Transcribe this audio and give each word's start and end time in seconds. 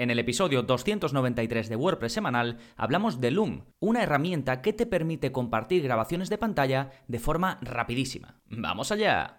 En 0.00 0.08
el 0.08 0.18
episodio 0.18 0.62
293 0.62 1.68
de 1.68 1.76
WordPress 1.76 2.14
semanal 2.14 2.56
hablamos 2.78 3.20
de 3.20 3.30
Loom, 3.30 3.66
una 3.80 4.02
herramienta 4.02 4.62
que 4.62 4.72
te 4.72 4.86
permite 4.86 5.30
compartir 5.30 5.82
grabaciones 5.82 6.30
de 6.30 6.38
pantalla 6.38 6.90
de 7.06 7.18
forma 7.18 7.58
rapidísima. 7.60 8.40
¡Vamos 8.48 8.92
allá! 8.92 9.36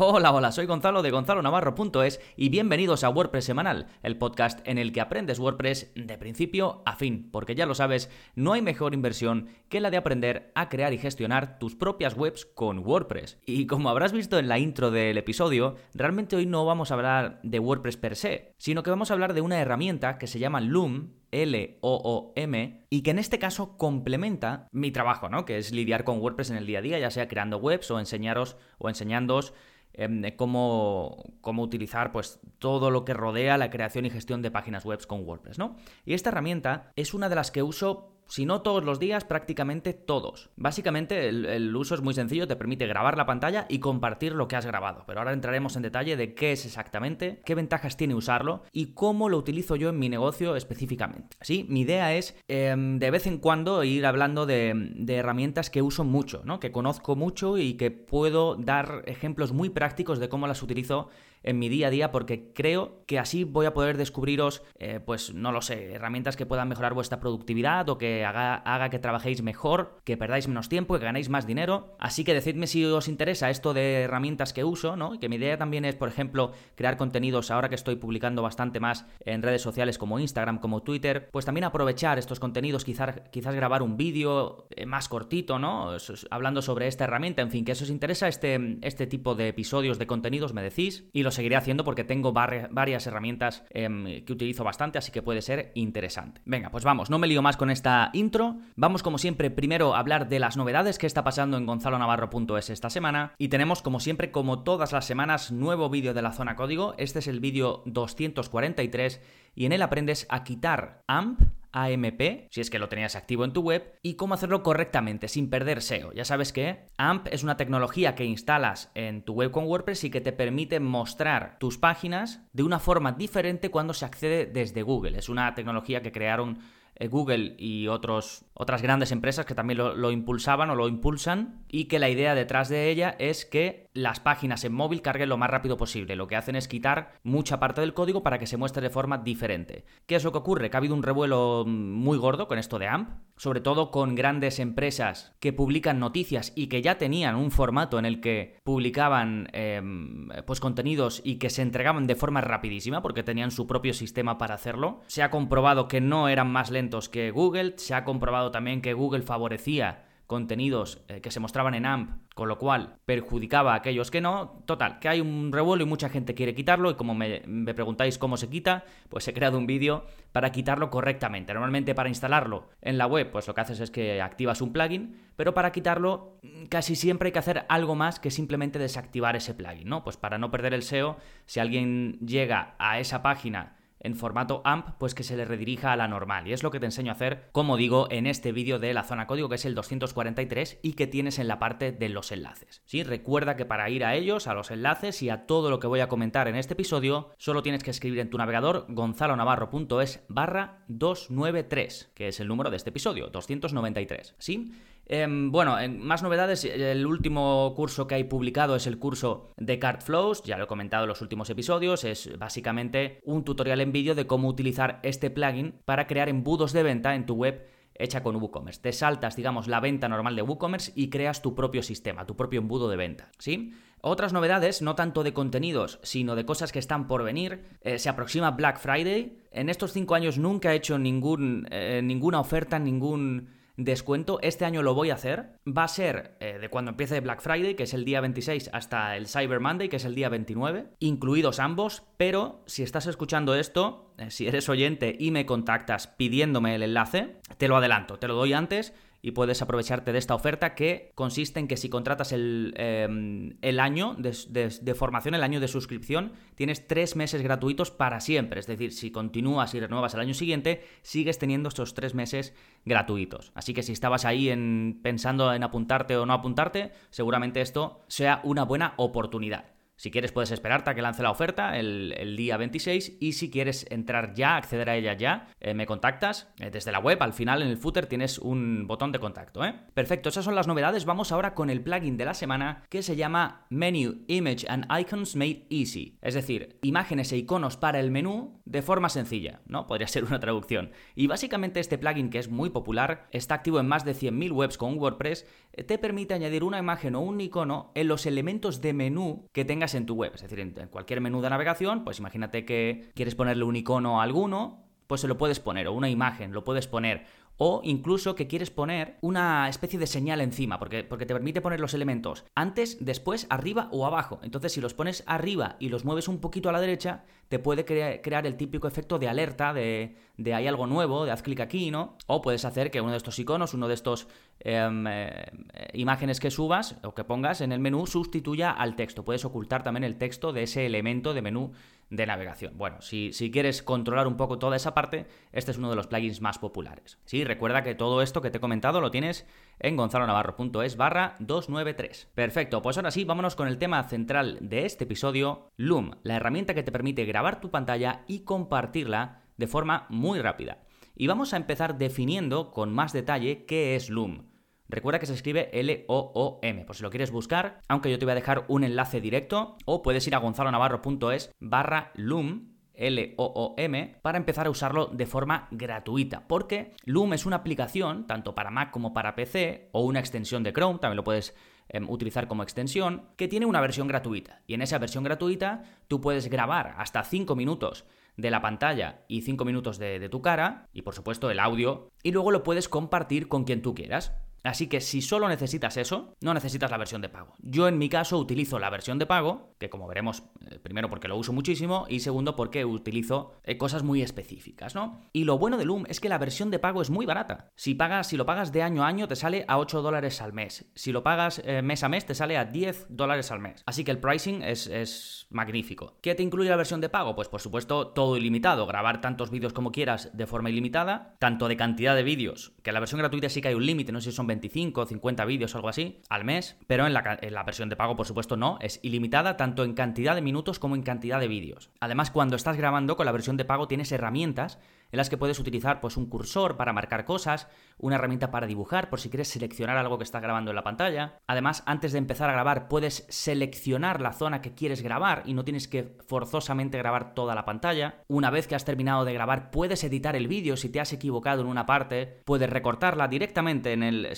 Hola, 0.00 0.32
hola, 0.32 0.52
soy 0.52 0.66
Gonzalo 0.66 1.02
de 1.02 1.10
gonzalonavarro.es 1.10 2.20
y 2.36 2.50
bienvenidos 2.50 3.02
a 3.02 3.10
WordPress 3.10 3.46
Semanal, 3.46 3.88
el 4.04 4.16
podcast 4.16 4.60
en 4.64 4.78
el 4.78 4.92
que 4.92 5.00
aprendes 5.00 5.40
WordPress 5.40 5.90
de 5.96 6.16
principio 6.16 6.82
a 6.86 6.94
fin, 6.94 7.28
porque 7.32 7.56
ya 7.56 7.66
lo 7.66 7.74
sabes, 7.74 8.08
no 8.36 8.52
hay 8.52 8.62
mejor 8.62 8.94
inversión 8.94 9.48
que 9.68 9.80
la 9.80 9.90
de 9.90 9.96
aprender 9.96 10.52
a 10.54 10.68
crear 10.68 10.92
y 10.92 10.98
gestionar 10.98 11.58
tus 11.58 11.74
propias 11.74 12.16
webs 12.16 12.46
con 12.46 12.78
WordPress. 12.78 13.40
Y 13.44 13.66
como 13.66 13.88
habrás 13.88 14.12
visto 14.12 14.38
en 14.38 14.46
la 14.46 14.60
intro 14.60 14.92
del 14.92 15.18
episodio, 15.18 15.74
realmente 15.94 16.36
hoy 16.36 16.46
no 16.46 16.64
vamos 16.64 16.92
a 16.92 16.94
hablar 16.94 17.40
de 17.42 17.58
WordPress 17.58 17.96
per 17.96 18.14
se, 18.14 18.52
sino 18.56 18.84
que 18.84 18.90
vamos 18.90 19.10
a 19.10 19.14
hablar 19.14 19.34
de 19.34 19.40
una 19.40 19.58
herramienta 19.58 20.16
que 20.16 20.28
se 20.28 20.38
llama 20.38 20.60
Loom, 20.60 21.14
L-O-O-M, 21.32 22.86
y 22.88 23.02
que 23.02 23.10
en 23.10 23.18
este 23.18 23.40
caso 23.40 23.76
complementa 23.76 24.68
mi 24.70 24.92
trabajo, 24.92 25.28
¿no? 25.28 25.44
Que 25.44 25.58
es 25.58 25.72
lidiar 25.72 26.04
con 26.04 26.20
WordPress 26.20 26.50
en 26.50 26.56
el 26.56 26.66
día 26.66 26.78
a 26.78 26.82
día, 26.82 27.00
ya 27.00 27.10
sea 27.10 27.26
creando 27.26 27.58
webs 27.58 27.90
o 27.90 27.98
enseñaros 27.98 28.56
o 28.78 28.88
enseñándoos 28.88 29.52
Em, 30.00 30.22
cómo, 30.36 31.24
cómo, 31.40 31.64
utilizar 31.64 32.12
pues, 32.12 32.38
todo 32.60 32.92
lo 32.92 33.04
que 33.04 33.14
rodea 33.14 33.58
la 33.58 33.68
creación 33.68 34.06
y 34.06 34.10
gestión 34.10 34.42
de 34.42 34.52
páginas 34.52 34.84
web 34.84 35.04
con 35.08 35.26
WordPress, 35.26 35.58
¿no? 35.58 35.74
Y 36.06 36.14
esta 36.14 36.30
herramienta 36.30 36.92
es 36.94 37.14
una 37.14 37.28
de 37.28 37.34
las 37.34 37.50
que 37.50 37.64
uso 37.64 38.12
si 38.28 38.44
no 38.46 38.62
todos 38.62 38.84
los 38.84 38.98
días, 38.98 39.24
prácticamente 39.24 39.92
todos. 39.94 40.50
Básicamente 40.56 41.28
el, 41.28 41.74
uso 41.74 41.94
es 41.94 42.02
muy 42.02 42.14
sencillo, 42.14 42.46
te 42.46 42.56
permite 42.56 42.86
grabar 42.86 43.16
la 43.16 43.26
pantalla 43.26 43.66
y 43.68 43.78
compartir 43.78 44.34
lo 44.34 44.48
que 44.48 44.56
has 44.56 44.66
grabado. 44.66 45.04
Pero 45.06 45.20
ahora 45.20 45.32
entraremos 45.32 45.76
en 45.76 45.82
detalle 45.82 46.16
de 46.16 46.34
qué 46.34 46.52
es 46.52 46.66
exactamente, 46.66 47.40
qué 47.44 47.54
ventajas 47.54 47.96
tiene 47.96 48.14
usarlo 48.14 48.62
y 48.72 48.92
cómo 48.92 49.28
lo 49.28 49.38
utilizo 49.38 49.76
yo 49.76 49.88
en 49.88 49.98
mi 49.98 50.08
negocio 50.08 50.56
específicamente. 50.56 51.36
Sí, 51.40 51.66
mi 51.68 51.80
idea 51.80 52.14
es 52.14 52.36
em, 52.48 52.98
de 52.98 53.10
vez 53.10 53.26
en 53.26 53.38
cuando 53.38 53.82
ir 53.82 54.06
hablando 54.06 54.46
de, 54.46 54.72
de 54.94 55.14
herramientas 55.16 55.70
que 55.70 55.82
uso 55.82 56.04
mucho, 56.04 56.42
¿no? 56.44 56.60
que 56.60 56.70
conozco 56.70 57.16
mucho 57.16 57.58
y 57.58 57.74
que 57.74 57.90
puedo 57.90 58.56
dar 58.56 59.02
ejemplos 59.06 59.52
muy 59.52 59.70
prácticos 59.70 60.18
de 60.18 60.28
cómo 60.28 60.46
las 60.46 60.62
utilizo 60.62 61.08
en 61.48 61.58
mi 61.58 61.70
día 61.70 61.86
a 61.86 61.90
día 61.90 62.12
porque 62.12 62.52
creo 62.52 63.02
que 63.06 63.18
así 63.18 63.44
voy 63.44 63.64
a 63.64 63.72
poder 63.72 63.96
descubriros, 63.96 64.62
eh, 64.78 65.00
pues 65.04 65.32
no 65.32 65.50
lo 65.50 65.62
sé, 65.62 65.94
herramientas 65.94 66.36
que 66.36 66.44
puedan 66.44 66.68
mejorar 66.68 66.92
vuestra 66.92 67.20
productividad 67.20 67.88
o 67.88 67.96
que 67.96 68.26
haga, 68.26 68.56
haga, 68.56 68.90
que 68.90 68.98
trabajéis 68.98 69.40
mejor, 69.40 69.96
que 70.04 70.18
perdáis 70.18 70.46
menos 70.46 70.68
tiempo, 70.68 70.98
que 70.98 71.06
ganéis 71.06 71.30
más 71.30 71.46
dinero. 71.46 71.96
Así 71.98 72.22
que 72.22 72.34
decidme 72.34 72.66
si 72.66 72.84
os 72.84 73.08
interesa 73.08 73.48
esto 73.48 73.72
de 73.72 74.02
herramientas 74.02 74.52
que 74.52 74.62
uso, 74.62 74.94
¿no? 74.94 75.14
Y 75.14 75.18
que 75.18 75.30
mi 75.30 75.36
idea 75.36 75.56
también 75.56 75.86
es, 75.86 75.94
por 75.94 76.10
ejemplo, 76.10 76.52
crear 76.74 76.98
contenidos 76.98 77.50
ahora 77.50 77.70
que 77.70 77.76
estoy 77.76 77.96
publicando 77.96 78.42
bastante 78.42 78.78
más 78.78 79.06
en 79.20 79.42
redes 79.42 79.62
sociales 79.62 79.96
como 79.96 80.18
Instagram, 80.18 80.58
como 80.58 80.82
Twitter, 80.82 81.30
pues 81.32 81.46
también 81.46 81.64
aprovechar 81.64 82.18
estos 82.18 82.40
contenidos, 82.40 82.84
quizás, 82.84 83.22
quizás 83.30 83.54
grabar 83.54 83.80
un 83.82 83.96
vídeo 83.96 84.66
eh, 84.76 84.84
más 84.84 85.08
cortito, 85.08 85.58
¿no? 85.58 85.96
Hablando 86.30 86.60
sobre 86.60 86.88
esta 86.88 87.04
herramienta, 87.04 87.40
en 87.40 87.50
fin, 87.50 87.64
que 87.64 87.72
eso 87.72 87.84
os 87.84 87.90
interesa 87.90 88.28
este, 88.28 88.76
este 88.82 89.06
tipo 89.06 89.34
de 89.34 89.48
episodios 89.48 89.98
de 89.98 90.06
contenidos, 90.06 90.52
me 90.52 90.62
decís, 90.62 91.08
y 91.14 91.22
lo 91.22 91.30
seguiré 91.38 91.54
haciendo 91.54 91.84
porque 91.84 92.02
tengo 92.02 92.32
varias 92.32 93.06
herramientas 93.06 93.62
em, 93.70 94.24
que 94.24 94.32
utilizo 94.32 94.64
bastante, 94.64 94.98
así 94.98 95.12
que 95.12 95.22
puede 95.22 95.40
ser 95.40 95.70
interesante. 95.76 96.40
Venga, 96.44 96.70
pues 96.70 96.82
vamos, 96.82 97.10
no 97.10 97.18
me 97.20 97.28
lío 97.28 97.42
más 97.42 97.56
con 97.56 97.70
esta 97.70 98.10
intro. 98.12 98.56
Vamos 98.74 99.04
como 99.04 99.18
siempre 99.18 99.48
primero 99.48 99.94
a 99.94 100.00
hablar 100.00 100.28
de 100.28 100.40
las 100.40 100.56
novedades 100.56 100.98
que 100.98 101.06
está 101.06 101.22
pasando 101.22 101.56
en 101.56 101.64
gonzalonavarro.es 101.64 102.70
esta 102.70 102.90
semana 102.90 103.34
y 103.38 103.48
tenemos 103.48 103.82
como 103.82 104.00
siempre, 104.00 104.32
como 104.32 104.64
todas 104.64 104.90
las 104.90 105.04
semanas, 105.04 105.52
nuevo 105.52 105.88
vídeo 105.88 106.12
de 106.12 106.22
la 106.22 106.32
zona 106.32 106.56
código. 106.56 106.94
Este 106.98 107.20
es 107.20 107.28
el 107.28 107.38
vídeo 107.38 107.84
243 107.86 109.20
y 109.54 109.66
en 109.66 109.72
él 109.72 109.82
aprendes 109.82 110.26
a 110.30 110.42
quitar 110.42 111.02
AMP 111.06 111.40
AMP, 111.72 112.48
si 112.50 112.60
es 112.60 112.70
que 112.70 112.78
lo 112.78 112.88
tenías 112.88 113.16
activo 113.16 113.44
en 113.44 113.52
tu 113.52 113.62
web, 113.62 113.94
y 114.02 114.14
cómo 114.14 114.34
hacerlo 114.34 114.62
correctamente, 114.62 115.28
sin 115.28 115.50
perder 115.50 115.82
SEO. 115.82 116.12
Ya 116.12 116.24
sabes 116.24 116.52
que 116.52 116.86
AMP 116.96 117.28
es 117.32 117.42
una 117.42 117.56
tecnología 117.56 118.14
que 118.14 118.24
instalas 118.24 118.90
en 118.94 119.22
tu 119.22 119.34
web 119.34 119.50
con 119.50 119.64
WordPress 119.64 120.04
y 120.04 120.10
que 120.10 120.20
te 120.20 120.32
permite 120.32 120.80
mostrar 120.80 121.58
tus 121.58 121.78
páginas 121.78 122.42
de 122.52 122.62
una 122.62 122.78
forma 122.78 123.12
diferente 123.12 123.70
cuando 123.70 123.94
se 123.94 124.04
accede 124.04 124.46
desde 124.46 124.82
Google. 124.82 125.18
Es 125.18 125.28
una 125.28 125.54
tecnología 125.54 126.02
que 126.02 126.12
crearon 126.12 126.58
eh, 127.00 127.06
Google 127.06 127.54
y 127.58 127.86
otras 127.86 128.42
grandes 128.82 129.12
empresas 129.12 129.46
que 129.46 129.54
también 129.54 129.78
lo, 129.78 130.10
impulsaban 130.10 130.70
o 130.70 130.74
lo 130.74 130.88
impulsan 130.88 131.64
y 131.68 131.84
que 131.84 132.00
la 132.00 132.08
idea 132.08 132.34
detrás 132.34 132.68
de 132.68 132.90
ella 132.90 133.14
es 133.20 133.44
que 133.44 133.87
las 133.98 134.20
páginas 134.20 134.64
en 134.64 134.72
móvil 134.72 135.02
carguen 135.02 135.28
lo 135.28 135.36
más 135.36 135.50
rápido 135.50 135.76
posible. 135.76 136.16
Lo 136.16 136.26
que 136.26 136.36
hacen 136.36 136.56
es 136.56 136.68
quitar 136.68 137.12
mucha 137.22 137.58
parte 137.58 137.80
del 137.80 137.94
código 137.94 138.22
para 138.22 138.38
que 138.38 138.46
se 138.46 138.56
muestre 138.56 138.82
de 138.82 138.90
forma 138.90 139.18
diferente. 139.18 139.84
¿Qué 140.06 140.14
es 140.14 140.24
lo 140.24 140.32
que 140.32 140.38
ocurre? 140.38 140.70
Que 140.70 140.76
ha 140.76 140.78
habido 140.78 140.94
un 140.94 141.02
revuelo 141.02 141.64
muy 141.66 142.16
gordo 142.18 142.48
con 142.48 142.58
esto 142.58 142.78
de 142.78 142.88
AMP, 142.88 143.10
sobre 143.36 143.60
todo 143.60 143.90
con 143.90 144.14
grandes 144.14 144.58
empresas 144.58 145.34
que 145.40 145.52
publican 145.52 145.98
noticias 145.98 146.52
y 146.54 146.68
que 146.68 146.82
ya 146.82 146.98
tenían 146.98 147.36
un 147.36 147.50
formato 147.50 147.98
en 147.98 148.04
el 148.04 148.20
que 148.20 148.58
publicaban 148.64 149.48
em, 149.52 150.28
pues 150.46 150.60
contenidos 150.60 151.20
y 151.24 151.36
que 151.36 151.50
se 151.50 151.62
entregaban 151.62 152.06
de 152.06 152.14
forma 152.14 152.40
rapidísima 152.40 153.02
porque 153.02 153.22
tenían 153.22 153.50
su 153.50 153.66
propio 153.66 153.94
sistema 153.94 154.38
para 154.38 154.54
hacerlo. 154.54 155.00
Se 155.06 155.22
ha 155.22 155.30
comprobado 155.30 155.88
que 155.88 156.00
no 156.00 156.28
eran 156.28 156.50
más 156.50 156.70
lentos 156.70 157.08
que 157.08 157.30
Google. 157.30 157.74
Se 157.76 157.94
ha 157.94 158.04
comprobado 158.04 158.50
también 158.50 158.80
que 158.80 158.94
Google 158.94 159.22
favorecía 159.22 160.07
contenidos 160.28 161.02
eh, 161.08 161.22
que 161.22 161.30
se 161.30 161.40
mostraban 161.40 161.74
en 161.74 161.86
AMP, 161.86 162.10
con 162.34 162.48
lo 162.48 162.58
cual 162.58 162.98
perjudicaba 163.06 163.72
a 163.72 163.76
aquellos 163.76 164.10
que 164.10 164.20
no. 164.20 164.62
Total, 164.66 164.98
que 164.98 165.08
hay 165.08 165.22
un 165.22 165.50
revuelo 165.50 165.82
y 165.82 165.86
mucha 165.86 166.10
gente 166.10 166.34
quiere 166.34 166.54
quitarlo 166.54 166.90
y 166.90 166.96
como 166.96 167.14
me, 167.14 167.42
me 167.46 167.72
preguntáis 167.72 168.18
cómo 168.18 168.36
se 168.36 168.50
quita, 168.50 168.84
pues 169.08 169.26
he 169.26 169.32
creado 169.32 169.56
un 169.56 169.66
vídeo 169.66 170.04
para 170.32 170.52
quitarlo 170.52 170.90
correctamente. 170.90 171.54
Normalmente 171.54 171.94
para 171.94 172.10
instalarlo 172.10 172.68
en 172.82 172.98
la 172.98 173.06
web, 173.06 173.30
pues 173.32 173.48
lo 173.48 173.54
que 173.54 173.62
haces 173.62 173.80
es 173.80 173.90
que 173.90 174.20
activas 174.20 174.60
un 174.60 174.74
plugin, 174.74 175.16
pero 175.34 175.54
para 175.54 175.72
quitarlo 175.72 176.38
mm, 176.42 176.66
casi 176.66 176.94
siempre 176.94 177.28
hay 177.28 177.32
que 177.32 177.38
hacer 177.38 177.64
algo 177.70 177.94
más 177.94 178.20
que 178.20 178.30
simplemente 178.30 178.78
desactivar 178.78 179.34
ese 179.34 179.54
plugin, 179.54 179.88
¿no? 179.88 180.04
Pues 180.04 180.18
para 180.18 180.36
no 180.36 180.50
perder 180.50 180.74
el 180.74 180.82
SEO, 180.82 181.16
si 181.46 181.58
alguien 181.58 182.18
llega 182.20 182.74
a 182.78 183.00
esa 183.00 183.22
página 183.22 183.77
en 184.00 184.14
formato 184.14 184.62
AMP, 184.64 184.90
pues 184.98 185.14
que 185.14 185.22
se 185.22 185.36
le 185.36 185.44
redirija 185.44 185.92
a 185.92 185.96
la 185.96 186.08
normal. 186.08 186.46
Y 186.46 186.52
es 186.52 186.62
lo 186.62 186.70
que 186.70 186.80
te 186.80 186.86
enseño 186.86 187.10
a 187.12 187.14
hacer, 187.14 187.48
como 187.52 187.76
digo, 187.76 188.08
en 188.10 188.26
este 188.26 188.52
vídeo 188.52 188.78
de 188.78 188.94
la 188.94 189.04
zona 189.04 189.26
código, 189.26 189.48
que 189.48 189.56
es 189.56 189.64
el 189.64 189.74
243 189.74 190.78
y 190.82 190.92
que 190.92 191.06
tienes 191.06 191.38
en 191.38 191.48
la 191.48 191.58
parte 191.58 191.92
de 191.92 192.08
los 192.08 192.32
enlaces. 192.32 192.82
¿Sí? 192.84 193.02
Recuerda 193.02 193.56
que 193.56 193.64
para 193.64 193.88
ir 193.90 194.04
a 194.04 194.14
ellos, 194.14 194.46
a 194.46 194.54
los 194.54 194.70
enlaces 194.70 195.22
y 195.22 195.30
a 195.30 195.46
todo 195.46 195.70
lo 195.70 195.80
que 195.80 195.86
voy 195.86 196.00
a 196.00 196.08
comentar 196.08 196.48
en 196.48 196.56
este 196.56 196.74
episodio, 196.74 197.30
solo 197.38 197.62
tienes 197.62 197.82
que 197.82 197.90
escribir 197.90 198.20
en 198.20 198.30
tu 198.30 198.38
navegador 198.38 198.86
gonzalonavarro.es 198.88 200.24
barra 200.28 200.84
293, 200.88 202.12
que 202.14 202.28
es 202.28 202.40
el 202.40 202.48
número 202.48 202.70
de 202.70 202.76
este 202.76 202.90
episodio, 202.90 203.28
293. 203.28 204.34
¿Sí? 204.38 204.72
Em, 205.08 205.50
bueno, 205.50 205.80
en 205.80 206.00
más 206.00 206.22
novedades, 206.22 206.66
el 206.66 207.06
último 207.06 207.72
curso 207.74 208.06
que 208.06 208.14
hay 208.14 208.24
publicado 208.24 208.76
es 208.76 208.86
el 208.86 208.98
curso 208.98 209.52
de 209.56 209.78
Card 209.78 210.02
Flows, 210.02 210.42
ya 210.42 210.58
lo 210.58 210.64
he 210.64 210.66
comentado 210.66 211.04
en 211.04 211.08
los 211.08 211.22
últimos 211.22 211.48
episodios, 211.48 212.04
es 212.04 212.38
básicamente 212.38 213.20
un 213.24 213.42
tutorial 213.42 213.80
en 213.80 213.90
vídeo 213.90 214.14
de 214.14 214.26
cómo 214.26 214.48
utilizar 214.48 215.00
este 215.02 215.30
plugin 215.30 215.80
para 215.86 216.06
crear 216.06 216.28
embudos 216.28 216.74
de 216.74 216.82
venta 216.82 217.14
en 217.14 217.24
tu 217.24 217.34
web 217.34 217.66
hecha 217.94 218.22
con 218.22 218.36
WooCommerce. 218.36 218.82
Te 218.82 218.92
saltas, 218.92 219.34
digamos, 219.34 219.66
la 219.66 219.80
venta 219.80 220.08
normal 220.08 220.36
de 220.36 220.42
WooCommerce 220.42 220.92
y 220.94 221.08
creas 221.08 221.40
tu 221.40 221.54
propio 221.54 221.82
sistema, 221.82 222.26
tu 222.26 222.36
propio 222.36 222.60
embudo 222.60 222.90
de 222.90 222.96
venta, 222.96 223.30
¿sí? 223.38 223.72
Otras 224.00 224.32
novedades, 224.32 224.82
no 224.82 224.94
tanto 224.94 225.24
de 225.24 225.32
contenidos, 225.32 225.98
sino 226.02 226.36
de 226.36 226.44
cosas 226.44 226.70
que 226.70 226.78
están 226.78 227.08
por 227.08 227.24
venir. 227.24 227.64
Eh, 227.80 227.98
se 227.98 228.08
aproxima 228.08 228.52
Black 228.52 228.78
Friday. 228.78 229.42
En 229.50 229.68
estos 229.68 229.92
cinco 229.92 230.14
años 230.14 230.38
nunca 230.38 230.72
he 230.72 230.76
hecho 230.76 230.98
ningún, 230.98 231.66
eh, 231.70 232.00
ninguna 232.04 232.38
oferta, 232.38 232.78
ningún 232.78 233.57
descuento. 233.78 234.38
Este 234.42 234.66
año 234.66 234.82
lo 234.82 234.92
voy 234.92 235.10
a 235.10 235.14
hacer. 235.14 235.54
Va 235.66 235.84
a 235.84 235.88
ser 235.88 236.36
eh, 236.40 236.58
de 236.60 236.68
cuando 236.68 236.90
empiece 236.90 237.20
Black 237.20 237.40
Friday, 237.40 237.74
que 237.74 237.84
es 237.84 237.94
el 237.94 238.04
día 238.04 238.20
26, 238.20 238.70
hasta 238.72 239.16
el 239.16 239.26
Cyber 239.26 239.60
Monday, 239.60 239.88
que 239.88 239.96
es 239.96 240.04
el 240.04 240.14
día 240.14 240.28
29, 240.28 240.88
incluidos 240.98 241.60
ambos. 241.60 242.02
Pero 242.16 242.62
si 242.66 242.82
estás 242.82 243.06
escuchando 243.06 243.54
esto, 243.54 244.12
eh, 244.18 244.30
si 244.30 244.46
eres 244.46 244.68
oyente 244.68 245.16
y 245.18 245.30
me 245.30 245.46
contactas 245.46 246.08
pidiéndome 246.08 246.74
el 246.74 246.82
enlace, 246.82 247.36
te 247.56 247.68
lo 247.68 247.76
adelanto, 247.76 248.18
te 248.18 248.28
lo 248.28 248.34
doy 248.34 248.52
antes 248.52 248.92
y 249.20 249.32
puedes 249.32 249.62
aprovecharte 249.62 250.12
de 250.12 250.18
esta 250.18 250.34
oferta 250.34 250.74
que 250.74 251.12
consiste 251.14 251.58
en 251.58 251.66
que 251.66 251.76
si 251.76 251.88
contratas 251.88 252.32
el, 252.32 252.74
em, 252.76 253.56
el 253.62 253.80
año 253.80 254.14
de, 254.16 254.94
formación, 254.94 255.34
el 255.34 255.42
año 255.42 255.60
de 255.60 255.68
suscripción, 255.68 256.32
tienes 256.54 256.86
tres 256.86 257.16
meses 257.16 257.42
gratuitos 257.42 257.90
para 257.90 258.20
siempre. 258.20 258.60
Es 258.60 258.66
decir, 258.66 258.92
si 258.92 259.10
continúas 259.10 259.74
y 259.74 259.80
renuevas 259.80 260.14
el 260.14 260.20
año 260.20 260.34
siguiente, 260.34 260.84
sigues 261.02 261.38
teniendo 261.38 261.68
estos 261.68 261.94
tres 261.94 262.14
meses 262.14 262.54
gratuitos. 262.84 263.50
Así 263.54 263.74
que 263.74 263.82
si 263.82 263.92
estabas 263.92 264.24
ahí 264.24 264.50
en, 264.50 265.00
pensando 265.02 265.52
en 265.52 265.64
apuntarte 265.64 266.16
o 266.16 266.24
no 266.24 266.32
apuntarte, 266.32 266.92
seguramente 267.10 267.60
esto 267.60 268.04
sea 268.08 268.40
una 268.44 268.64
buena 268.64 268.94
oportunidad. 268.96 269.77
Si 269.98 270.12
quieres 270.12 270.30
puedes 270.30 270.52
esperarte 270.52 270.90
a 270.90 270.94
que 270.94 271.02
lance 271.02 271.24
la 271.24 271.32
oferta 271.32 271.76
el, 271.76 272.36
día 272.36 272.56
26 272.56 273.16
y 273.18 273.32
si 273.32 273.50
quieres 273.50 273.84
entrar 273.90 274.32
ya, 274.32 274.56
acceder 274.56 274.88
a 274.88 274.96
ella 274.96 275.14
ya, 275.14 275.48
eh, 275.58 275.74
me 275.74 275.86
contactas 275.86 276.46
eh, 276.60 276.70
desde 276.70 276.92
la 276.92 277.00
web. 277.00 277.20
Al 277.20 277.32
final 277.32 277.62
en 277.62 277.68
el 277.68 277.76
footer 277.76 278.06
tienes 278.06 278.38
un 278.38 278.86
botón 278.86 279.10
de 279.10 279.18
contacto. 279.18 279.64
¿eh? 279.64 279.74
Perfecto, 279.94 280.28
esas 280.28 280.44
son 280.44 280.54
las 280.54 280.68
novedades. 280.68 281.04
Vamos 281.04 281.32
ahora 281.32 281.52
con 281.52 281.68
el 281.68 281.82
plugin 281.82 282.16
de 282.16 282.26
la 282.26 282.34
semana 282.34 282.84
que 282.88 283.02
se 283.02 283.16
llama 283.16 283.66
Menu 283.70 284.22
Image 284.28 284.66
and 284.68 284.86
Icons 285.00 285.34
Made 285.34 285.66
Easy. 285.68 286.16
Es 286.22 286.34
decir, 286.34 286.78
imágenes 286.82 287.32
e 287.32 287.36
iconos 287.36 287.76
para 287.76 287.98
el 287.98 288.12
menú 288.12 288.62
de 288.66 288.82
forma 288.82 289.08
sencilla, 289.08 289.62
¿no? 289.66 289.88
Podría 289.88 290.06
ser 290.06 290.22
una 290.22 290.38
traducción. 290.38 290.92
Y 291.16 291.26
básicamente 291.26 291.80
este 291.80 291.98
plugin 291.98 292.30
que 292.30 292.38
es 292.38 292.48
muy 292.48 292.70
popular, 292.70 293.26
está 293.32 293.56
activo 293.56 293.80
en 293.80 293.88
más 293.88 294.04
de 294.04 294.14
100.000 294.14 294.52
webs 294.52 294.78
con 294.78 294.96
WordPress, 294.96 295.44
te 295.86 295.98
permite 295.98 296.34
añadir 296.34 296.62
una 296.62 296.78
imagen 296.78 297.16
o 297.16 297.20
un 297.20 297.40
icono 297.40 297.90
en 297.94 298.08
los 298.08 298.26
elementos 298.26 298.80
de 298.80 298.92
menú 298.92 299.48
que 299.52 299.64
tengas 299.64 299.87
en 299.94 300.06
tu 300.06 300.14
web. 300.14 300.32
Es 300.34 300.42
decir, 300.42 300.60
en 300.60 300.72
cualquier 300.88 301.20
menú 301.20 301.40
de 301.40 301.50
navegación, 301.50 302.04
pues 302.04 302.18
imagínate 302.18 302.64
que 302.64 303.10
quieres 303.14 303.34
ponerle 303.34 303.64
un 303.64 303.76
icono 303.76 304.20
a 304.20 304.24
alguno, 304.24 304.84
pues 305.06 305.20
se 305.22 305.28
lo 305.28 305.38
puedes 305.38 305.58
poner, 305.60 305.88
o 305.88 305.92
una 305.92 306.08
imagen, 306.08 306.52
lo 306.52 306.64
puedes 306.64 306.86
poner, 306.86 307.24
o 307.58 307.80
incluso 307.82 308.34
que 308.34 308.46
quieres 308.46 308.70
poner 308.70 309.18
una 309.20 309.68
especie 309.68 309.98
de 309.98 310.06
señal 310.06 310.40
encima, 310.40 310.78
porque, 310.78 311.02
porque 311.02 311.26
te 311.26 311.34
permite 311.34 311.60
poner 311.60 311.80
los 311.80 311.92
elementos 311.92 312.44
antes, 312.54 313.04
después, 313.04 313.46
arriba 313.50 313.88
o 313.90 314.06
abajo. 314.06 314.38
Entonces, 314.42 314.72
si 314.72 314.80
los 314.80 314.94
pones 314.94 315.24
arriba 315.26 315.76
y 315.80 315.88
los 315.88 316.04
mueves 316.04 316.28
un 316.28 316.40
poquito 316.40 316.68
a 316.68 316.72
la 316.72 316.80
derecha, 316.80 317.24
te 317.48 317.58
puede 317.58 317.84
crear 317.84 318.46
el 318.46 318.56
típico 318.56 318.86
efecto 318.86 319.18
de 319.18 319.28
alerta 319.28 319.72
de, 319.72 320.14
de 320.38 320.54
hay 320.54 320.68
algo 320.68 320.86
nuevo, 320.86 321.26
de 321.26 321.32
haz 321.32 321.42
clic 321.42 321.60
aquí, 321.60 321.90
¿no? 321.90 322.16
O 322.26 322.40
puedes 322.40 322.64
hacer 322.64 322.90
que 322.90 323.00
uno 323.00 323.10
de 323.10 323.16
estos 323.16 323.38
iconos, 323.38 323.74
uno 323.74 323.88
de 323.88 323.94
estos 323.94 324.28
em, 324.60 325.06
eh, 325.08 325.50
imágenes 325.92 326.40
que 326.40 326.50
subas 326.50 326.96
o 327.02 327.14
que 327.14 327.24
pongas 327.24 327.60
en 327.60 327.72
el 327.72 327.80
menú 327.80 328.06
sustituya 328.06 328.70
al 328.70 328.94
texto. 328.94 329.24
Puedes 329.24 329.44
ocultar 329.44 329.82
también 329.82 330.04
el 330.04 330.16
texto 330.16 330.52
de 330.52 330.62
ese 330.62 330.86
elemento 330.86 331.34
de 331.34 331.42
menú 331.42 331.72
de 332.10 332.24
navegación. 332.24 332.78
Bueno, 332.78 333.02
si, 333.02 333.32
si, 333.32 333.50
quieres 333.50 333.82
controlar 333.82 334.26
un 334.26 334.36
poco 334.36 334.58
toda 334.58 334.76
esa 334.76 334.94
parte, 334.94 335.26
este 335.52 335.72
es 335.72 335.78
uno 335.78 335.90
de 335.90 335.96
los 335.96 336.06
plugins 336.06 336.40
más 336.40 336.58
populares. 336.58 337.18
Sí, 337.26 337.44
recuerda 337.44 337.82
que 337.82 337.94
todo 337.94 338.22
esto 338.22 338.40
que 338.40 338.50
te 338.50 338.58
he 338.58 338.60
comentado 338.62 339.00
lo 339.00 339.10
tienes 339.10 339.44
en 339.80 339.96
gonzalonavarro.es 339.96 340.96
barra 340.96 341.34
293. 341.40 342.30
Perfecto, 342.34 342.80
pues 342.80 342.96
ahora 342.96 343.10
sí, 343.10 343.24
vámonos 343.24 343.56
con 343.56 343.68
el 343.68 343.76
tema 343.76 344.02
central 344.04 344.58
de 344.62 344.86
este 344.86 345.04
episodio, 345.04 345.68
Loom, 345.76 346.12
la 346.22 346.36
herramienta 346.36 346.72
que 346.72 346.82
te 346.82 346.92
permite 346.92 347.26
grabar 347.26 347.60
tu 347.60 347.70
pantalla 347.70 348.22
y 348.26 348.40
compartirla 348.40 349.42
de 349.58 349.66
forma 349.66 350.06
muy 350.08 350.40
rápida. 350.40 350.78
Y 351.14 351.26
vamos 351.26 351.52
a 351.52 351.56
empezar 351.58 351.98
definiendo 351.98 352.70
con 352.70 352.94
más 352.94 353.12
detalle 353.12 353.66
qué 353.66 353.96
es 353.96 354.08
Loom. 354.08 354.46
Recuerda 354.88 355.18
que 355.18 355.26
se 355.26 355.34
escribe 355.34 355.68
L-O-O-M, 355.72 356.84
por 356.86 356.96
si 356.96 357.02
lo 357.02 357.10
quieres 357.10 357.30
buscar, 357.30 357.82
aunque 357.88 358.10
yo 358.10 358.18
te 358.18 358.24
voy 358.24 358.32
a 358.32 358.36
dejar 358.36 358.64
un 358.68 358.84
enlace 358.84 359.20
directo, 359.20 359.76
o 359.84 360.00
puedes 360.00 360.26
ir 360.26 360.34
a 360.34 360.38
gonzalonavarro.es 360.38 361.50
barra 361.58 362.12
Loom, 362.14 362.78
L-O-O-M, 362.94 364.18
para 364.22 364.38
empezar 364.38 364.66
a 364.66 364.70
usarlo 364.70 365.06
de 365.06 365.26
forma 365.26 365.68
gratuita. 365.70 366.48
Porque 366.48 366.94
Loom 367.04 367.34
es 367.34 367.44
una 367.44 367.56
aplicación, 367.56 368.26
tanto 368.26 368.54
para 368.54 368.70
Mac 368.70 368.90
como 368.90 369.12
para 369.12 369.34
PC, 369.34 369.90
o 369.92 370.04
una 370.04 370.20
extensión 370.20 370.62
de 370.62 370.72
Chrome, 370.72 371.00
también 371.00 371.18
lo 371.18 371.24
puedes 371.24 371.54
em, 371.88 372.08
utilizar 372.08 372.48
como 372.48 372.62
extensión, 372.62 373.28
que 373.36 373.46
tiene 373.46 373.66
una 373.66 373.82
versión 373.82 374.08
gratuita. 374.08 374.62
Y 374.66 374.74
en 374.74 374.82
esa 374.82 374.98
versión 374.98 375.22
gratuita 375.22 375.82
tú 376.08 376.20
puedes 376.20 376.48
grabar 376.48 376.94
hasta 376.96 377.24
5 377.24 377.54
minutos 377.54 378.06
de 378.38 378.50
la 378.50 378.62
pantalla 378.62 379.24
y 379.28 379.42
5 379.42 379.66
minutos 379.66 379.98
de, 379.98 380.18
de 380.18 380.28
tu 380.30 380.40
cara, 380.40 380.88
y 380.94 381.02
por 381.02 381.14
supuesto 381.14 381.50
el 381.50 381.60
audio, 381.60 382.08
y 382.22 382.30
luego 382.32 382.50
lo 382.52 382.62
puedes 382.62 382.88
compartir 382.88 383.48
con 383.48 383.64
quien 383.64 383.82
tú 383.82 383.94
quieras. 383.94 384.32
Así 384.68 384.86
que 384.86 385.00
si 385.00 385.22
solo 385.22 385.48
necesitas 385.48 385.96
eso, 385.96 386.36
no 386.40 386.52
necesitas 386.52 386.90
la 386.90 386.98
versión 386.98 387.22
de 387.22 387.30
pago. 387.30 387.54
Yo 387.60 387.88
en 387.88 387.96
mi 387.96 388.08
caso 388.08 388.38
utilizo 388.38 388.78
la 388.78 388.90
versión 388.90 389.18
de 389.18 389.24
pago, 389.24 389.74
que 389.78 389.88
como 389.88 390.06
veremos, 390.06 390.42
eh, 390.70 390.78
primero 390.78 391.08
porque 391.08 391.26
lo 391.26 391.38
uso 391.38 391.54
muchísimo 391.54 392.04
y 392.08 392.20
segundo 392.20 392.54
porque 392.54 392.84
utilizo 392.84 393.52
eh, 393.64 393.78
cosas 393.78 394.02
muy 394.02 394.20
específicas, 394.20 394.94
¿no? 394.94 395.22
Y 395.32 395.44
lo 395.44 395.58
bueno 395.58 395.78
de 395.78 395.86
Loom 395.86 396.04
es 396.08 396.20
que 396.20 396.28
la 396.28 396.36
versión 396.36 396.70
de 396.70 396.78
pago 396.78 397.00
es 397.00 397.08
muy 397.08 397.24
barata. 397.24 397.70
Si 397.76 397.94
pagas, 397.94 398.26
si 398.26 398.36
lo 398.36 398.44
pagas 398.44 398.70
de 398.70 398.82
año 398.82 399.04
a 399.04 399.08
año 399.08 399.26
te 399.26 399.36
sale 399.36 399.64
a 399.68 399.78
8 399.78 400.02
dólares 400.02 400.42
al 400.42 400.52
mes. 400.52 400.90
Si 400.94 401.12
lo 401.12 401.22
pagas 401.22 401.62
eh, 401.64 401.80
mes 401.80 402.04
a 402.04 402.10
mes 402.10 402.26
te 402.26 402.34
sale 402.34 402.58
a 402.58 402.66
10 402.66 403.06
dólares 403.08 403.50
al 403.50 403.60
mes. 403.60 403.82
Así 403.86 404.04
que 404.04 404.10
el 404.10 404.18
pricing 404.18 404.62
es, 404.62 405.46
magnífico. 405.50 406.18
¿Qué 406.20 406.34
te 406.34 406.42
incluye 406.42 406.68
la 406.68 406.76
versión 406.76 407.00
de 407.00 407.08
pago? 407.08 407.34
Pues 407.34 407.48
por 407.48 407.62
supuesto 407.62 408.08
todo 408.08 408.36
ilimitado, 408.36 408.86
grabar 408.86 409.22
tantos 409.22 409.50
vídeos 409.50 409.72
como 409.72 409.92
quieras 409.92 410.30
de 410.34 410.46
forma 410.46 410.68
ilimitada, 410.68 411.36
tanto 411.38 411.68
de 411.68 411.76
cantidad 411.78 412.14
de 412.14 412.22
vídeos, 412.22 412.72
que 412.82 412.92
la 412.92 413.00
versión 413.00 413.20
gratuita 413.20 413.48
sí 413.48 413.62
que 413.62 413.68
hay 413.68 413.74
un 413.74 413.86
límite, 413.86 414.12
no 414.12 414.20
sé 414.20 414.30
si 414.30 414.36
son 414.36 414.46
25 414.58 415.00
o 415.00 415.06
50 415.06 415.44
vídeos 415.44 415.74
o 415.74 415.78
algo 415.78 415.88
así 415.88 416.20
al 416.28 416.44
mes, 416.44 416.76
pero 416.86 417.06
en 417.06 417.14
la, 417.14 417.38
en 417.40 417.54
la 417.54 417.62
versión 417.62 417.88
de 417.88 417.96
pago, 417.96 418.16
por 418.16 418.26
supuesto, 418.26 418.56
no. 418.56 418.78
Es 418.80 419.00
ilimitada 419.02 419.56
tanto 419.56 419.84
en 419.84 419.94
cantidad 419.94 420.34
de 420.34 420.42
minutos 420.42 420.78
como 420.78 420.94
en 420.94 421.02
cantidad 421.02 421.40
de 421.40 421.48
vídeos. 421.48 421.90
Además, 422.00 422.30
cuando 422.30 422.56
estás 422.56 422.76
grabando 422.76 423.16
con 423.16 423.26
la 423.26 423.32
versión 423.32 423.56
de 423.56 423.64
pago 423.64 423.88
tienes 423.88 424.12
herramientas 424.12 424.78
en 425.10 425.16
las 425.16 425.30
que 425.30 425.36
puedes 425.36 425.58
utilizar 425.58 426.00
pues 426.00 426.16
un 426.16 426.26
cursor 426.26 426.76
para 426.76 426.92
marcar 426.92 427.24
cosas, 427.24 427.68
una 427.98 428.16
herramienta 428.16 428.50
para 428.50 428.66
dibujar 428.66 429.10
por 429.10 429.20
si 429.20 429.30
quieres 429.30 429.48
seleccionar 429.48 429.96
algo 429.96 430.18
que 430.18 430.24
está 430.24 430.40
grabando 430.40 430.70
en 430.70 430.76
la 430.76 430.84
pantalla. 430.84 431.38
Además, 431.46 431.82
antes 431.86 432.12
de 432.12 432.18
empezar 432.18 432.50
a 432.50 432.52
grabar 432.52 432.88
puedes 432.88 433.26
seleccionar 433.28 434.20
la 434.20 434.32
zona 434.32 434.60
que 434.60 434.74
quieres 434.74 435.02
grabar 435.02 435.42
y 435.46 435.54
no 435.54 435.64
tienes 435.64 435.88
que 435.88 436.16
forzosamente 436.26 436.98
grabar 436.98 437.34
toda 437.34 437.54
la 437.54 437.64
pantalla. 437.64 438.22
Una 438.28 438.50
vez 438.50 438.66
que 438.66 438.74
has 438.74 438.84
terminado 438.84 439.24
de 439.24 439.32
grabar 439.32 439.70
puedes 439.70 440.02
editar 440.04 440.36
el 440.36 440.48
vídeo 440.48 440.76
si 440.76 440.88
te 440.88 441.00
has 441.00 441.12
equivocado 441.12 441.62
en 441.62 441.68
una 441.68 441.86
parte, 441.86 442.42
puedes 442.44 442.70
recortarla 442.70 443.28
directamente 443.28 443.92
en 443.92 444.02
el 444.02 444.28